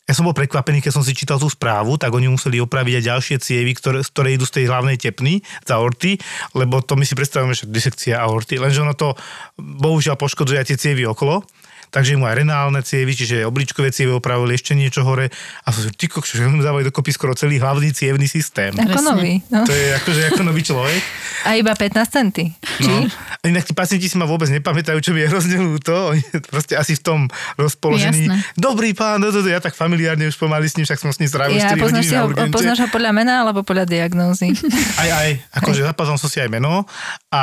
[0.02, 3.04] ja som bol prekvapený, keď som si čítal tú správu, tak oni museli opraviť aj
[3.06, 6.18] ďalšie cievy, ktoré, ktoré idú z tej hlavnej tepny, z aorty,
[6.52, 9.14] lebo to my si predstavujeme, že disekcia aorty, lenže ono to
[9.56, 11.46] bohužiaľ poškodzuje aj tie cievy okolo.
[11.92, 15.28] Takže mu aj renálne cievy, čiže obličkové cievy opravili ešte niečo hore.
[15.62, 18.72] A ty kokšo, že mu dávajú dokopy skoro celý hlavný cievný systém.
[18.72, 19.08] Ako Presne.
[19.12, 19.32] nový.
[19.52, 19.68] No.
[19.68, 21.00] To je akože ako nový človek.
[21.44, 22.48] A iba 15 centy.
[22.80, 22.88] Či?
[22.88, 23.12] No.
[23.12, 26.16] A Inak tí pacienti si ma vôbec nepamätajú, čo mi je hrozne ľúto.
[26.16, 27.20] Oni proste asi v tom
[27.60, 28.24] rozpoložení.
[28.30, 28.36] Jasné.
[28.56, 31.20] Dobrý pán, no, no, no, ja tak familiárne už pomaly s ním, však som s
[31.20, 32.54] ním strávil Ja 4 poznáš, hodiny si na ho, urgente.
[32.54, 34.54] poznáš ho podľa mena alebo podľa diagnózy?
[35.02, 36.86] Aj, aj, akože zapasil som si aj meno
[37.32, 37.42] a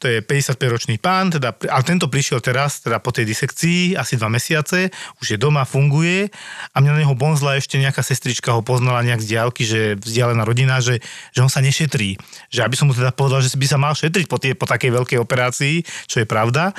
[0.00, 4.28] to je 55-ročný pán, teda, ale tento prišiel teraz, teda po tej disekcii, asi dva
[4.32, 4.90] mesiace,
[5.22, 6.30] už je doma, funguje
[6.72, 10.42] a mňa na neho bonzla ešte nejaká sestrička ho poznala nejak z diálky, že vzdialená
[10.42, 12.18] rodina, že, že on sa nešetrí.
[12.50, 14.90] Že aby som mu teda povedal, že by sa mal šetriť po, tie, po takej
[14.90, 16.74] veľkej operácii, čo je pravda.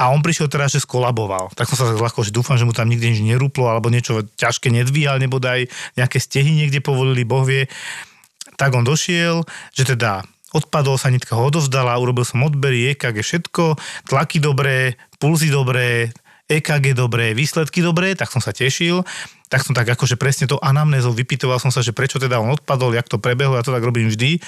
[0.00, 1.52] A on prišiel teraz, že skolaboval.
[1.52, 4.24] Tak som sa tak ľahko, že dúfam, že mu tam nikde nič nerúplo, alebo niečo
[4.40, 5.68] ťažké nedvíjal, nebodaj
[6.00, 7.68] nejaké stehy niekde povolili, boh vie
[8.60, 9.40] tak on došiel,
[9.72, 10.20] že teda
[10.52, 16.12] odpadol, sanitka ho odovzdala, urobil som odbery, EKG, všetko, tlaky dobré, pulzy dobré,
[16.50, 19.06] EKG dobré, výsledky dobré, tak som sa tešil.
[19.50, 22.94] Tak som tak akože presne to anamnézou vypytoval som sa, že prečo teda on odpadol,
[22.94, 24.38] jak to prebehlo, ja to tak robím vždy.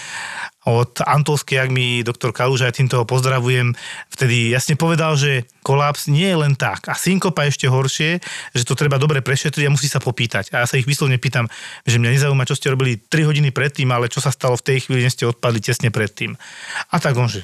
[0.63, 3.75] Od Antolskej, ak mi doktor Kaluža, ja týmto ho pozdravujem,
[4.15, 6.87] vtedy jasne povedal, že kolaps nie je len tak.
[6.87, 8.23] A synkopa ešte horšie,
[8.55, 10.55] že to treba dobre prešetriť a musí sa popýtať.
[10.55, 11.51] A ja sa ich vyslovne pýtam,
[11.83, 14.87] že mňa nezaujíma, čo ste robili 3 hodiny predtým, ale čo sa stalo v tej
[14.87, 16.39] chvíli, než ste odpadli tesne predtým.
[16.95, 17.43] A tak on, že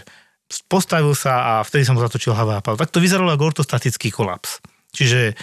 [0.68, 2.80] postavil sa a vtedy som mu zatočil hlava a pal.
[2.80, 4.64] Tak to vyzeralo ako ortostatický kolaps.
[4.96, 5.36] Čiže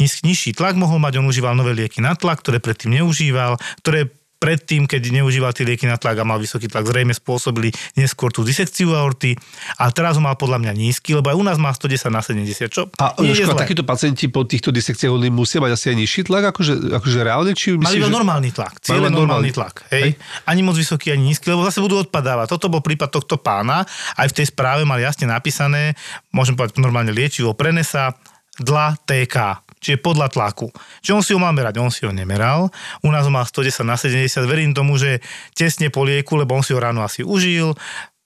[0.00, 4.08] niž, nižší tlak mohol mať, on užíval nové lieky na tlak, ktoré predtým neužíval, ktoré
[4.38, 8.46] predtým, keď neužíval tie lieky na tlak a mal vysoký tlak, zrejme spôsobili neskôr tú
[8.46, 9.34] disekciu aorty.
[9.78, 12.70] A teraz ho mal podľa mňa nízky, lebo aj u nás má 110 na 70,
[12.70, 16.20] čo A nie Jožko, takíto pacienti po týchto disekciách oni musia mať asi aj nižší
[16.30, 18.14] tlak, akože, akože reálne, či Mali myslíš, iba že...
[18.14, 19.50] normálny tlak, cieľe Mali normálny normálny.
[19.52, 19.74] tlak.
[19.90, 20.10] Hej.
[20.46, 22.46] Ani moc vysoký, ani nízky, lebo zase budú odpadávať.
[22.54, 23.82] Toto bol prípad tohto pána.
[24.14, 25.98] Aj v tej správe mali jasne napísané,
[26.30, 28.14] môžem povedať normálne liečivo, prenesa
[28.58, 30.68] dla TK, čiže podľa tlaku.
[31.02, 32.70] Čiže on si ho mal merať, on si ho nemeral.
[33.02, 35.22] U nás ho mal 110 na 70, verím tomu, že
[35.54, 37.74] tesne po lieku, lebo on si ho ráno asi užil,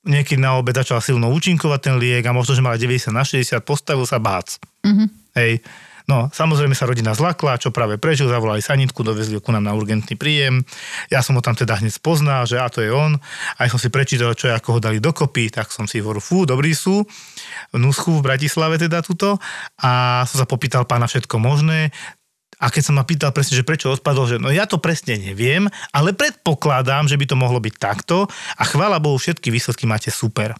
[0.02, 3.62] niekedy na obed začal silno účinkovať ten liek a možno, že mal 90 na 60,
[3.62, 4.58] postavil sa bác.
[4.82, 5.04] Mhm.
[5.38, 5.62] Hej.
[6.10, 10.18] No, samozrejme sa rodina zlakla, čo práve prežil, zavolali sanitku, dovezli ku nám na urgentný
[10.18, 10.66] príjem.
[11.08, 13.18] Ja som ho tam teda hneď spoznal, že a to je on.
[13.58, 16.42] Aj som si prečítal, čo je, ako ho dali dokopy, tak som si hovoril, fú,
[16.42, 17.06] dobrí sú.
[17.70, 19.38] V Nuschu v Bratislave teda tuto.
[19.78, 21.94] A som sa popýtal pána všetko možné.
[22.62, 25.66] A keď som ma pýtal presne, že prečo odpadol, že no ja to presne neviem,
[25.90, 30.54] ale predpokladám, že by to mohlo byť takto a chvála Bohu, všetky výsledky máte super.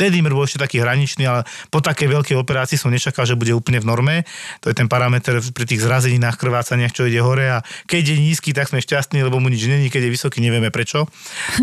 [0.00, 3.76] Dedimer bol ešte taký hraničný, ale po takej veľkej operácii som nečakal, že bude úplne
[3.76, 4.16] v norme.
[4.64, 8.50] To je ten parameter pri tých zrazeninách, krvácaniach, čo ide hore a keď je nízky,
[8.56, 11.04] tak sme šťastní, lebo mu nič není, keď je vysoký, nevieme prečo.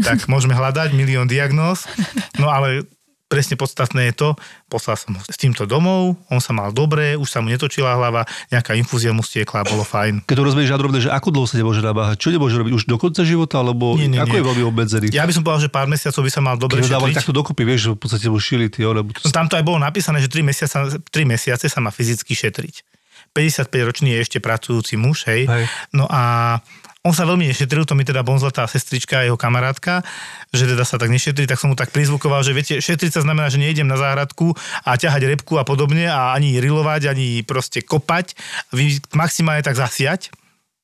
[0.05, 1.89] Tak môžeme hľadať milión diagnóz.
[2.37, 2.85] No ale
[3.29, 4.29] presne podstatné je to,
[4.67, 8.25] poslal som ho s týmto domov, on sa mal dobre, už sa mu netočila hlava,
[8.49, 10.25] nejaká infúzia mu stiekla, bolo fajn.
[10.25, 12.17] Keď to rozumieš žádrovne, že ako dlho sa nemôže namáhať?
[12.17, 14.41] Čo nemôže robiť už do konca života, alebo Nie, nie, ako nie.
[14.41, 15.05] je veľmi obmedzený?
[15.13, 17.61] Ja by som povedal, že pár mesiacov by sa mal dobre Keď dávali takto dokopy,
[17.63, 19.21] vieš, že v podstate mu šili tie, alebo to...
[19.21, 22.81] No, Tam to aj bolo napísané, že 3 mesiace, 3 mesiace sa má fyzicky šetriť.
[23.29, 25.45] 55-ročný je ešte pracujúci muž, hej.
[25.45, 25.65] Hej.
[25.93, 26.57] No a
[26.99, 30.03] on sa veľmi nešetril, to mi teda bonzla tá sestrička a jeho kamarátka,
[30.51, 33.47] že teda sa tak nešetrí, tak som mu tak prizvukoval, že viete, šetriť sa znamená,
[33.47, 34.51] že nejdem na záhradku
[34.83, 38.35] a ťahať repku a podobne a ani rilovať, ani proste kopať,
[38.75, 40.27] vy maximálne tak zasiať,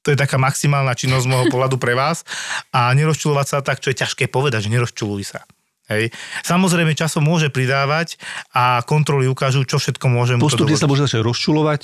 [0.08, 2.24] to je taká maximálna činnosť z môjho pohľadu pre vás
[2.72, 5.44] a nerozčulovať sa tak, čo je ťažké povedať, že nerozčuluj sa.
[5.86, 6.16] Hej.
[6.42, 8.18] Samozrejme, časom môže pridávať
[8.56, 11.82] a kontroly ukážu, čo všetko môže Postupne sa môže začať rozčulovať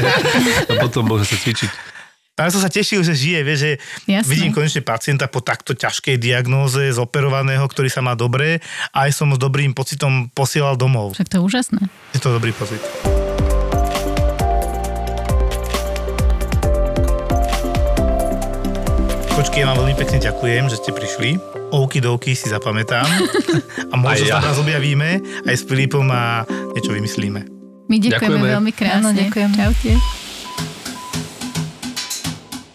[0.68, 1.91] a potom môže sa cvičiť.
[2.32, 3.72] A ja som sa tešil, že žije, vieš, že
[4.08, 4.24] Jasné.
[4.32, 9.28] vidím konečne pacienta po takto ťažkej diagnóze zoperovaného, ktorý sa má dobre a aj som
[9.28, 11.12] s dobrým pocitom posielal domov.
[11.12, 11.80] Však to je úžasné.
[12.16, 12.80] Je to dobrý pocit.
[19.36, 21.36] Kočky, ja vám veľmi pekne ďakujem, že ste prišli.
[21.68, 23.04] Okidoky si zapamätám.
[23.92, 24.40] A možno ja.
[24.40, 27.44] sa raz objavíme aj s Filipom a niečo vymyslíme.
[27.92, 28.48] My ďakujeme, Ďakujeme.
[28.56, 28.96] veľmi krásne.
[29.04, 29.50] Áno, ďakujem.
[29.52, 30.21] Čaute.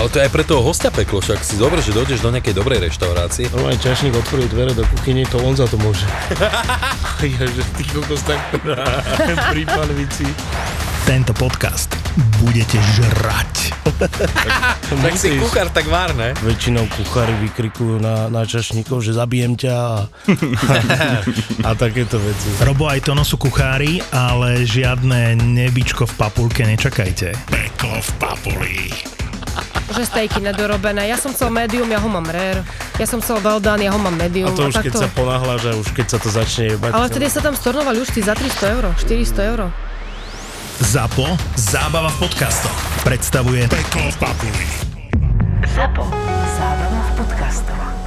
[0.00, 2.56] Ale to je aj pre toho hostia peklo, však si dobre, že dojdeš do nejakej
[2.56, 3.52] dobrej reštaurácie.
[3.52, 6.08] Normálne čašník otvoril dvere do kuchyne, to on za to môže.
[7.36, 8.40] ja, že ty kokos tak
[9.52, 10.24] pri panvici.
[11.04, 11.92] Tento podcast
[12.40, 13.76] budete žrať.
[15.04, 16.32] Tak si kuchár tak vár, ne?
[16.48, 20.08] Väčšinou kuchári vykrikujú na, na čašníkov, že zabijem ťa a,
[21.68, 22.48] a takéto veci.
[22.64, 27.36] Robo aj Tono sú kuchári, ale žiadne nebičko v papulke nečakajte.
[27.52, 29.19] Peklo v papuli.
[29.90, 31.10] Že stejky nedorobené.
[31.10, 32.62] Ja som chcel medium, ja ho mám rare.
[32.96, 34.50] Ja som chcel well done, ja ho mám medium.
[34.50, 35.02] A to už keď takto.
[35.02, 36.90] sa ponáhľaš a už keď sa to začne jebať.
[36.94, 39.60] Ale vtedy sa tam stornovali už tí za 300 eur, 400 eur.
[40.80, 41.26] ZAPO,
[41.60, 42.78] zábava v podcastoch.
[43.04, 44.64] Predstavuje Peklo v papuli.
[45.76, 46.04] ZAPO.
[46.56, 47.99] Zábrná v podcastovách.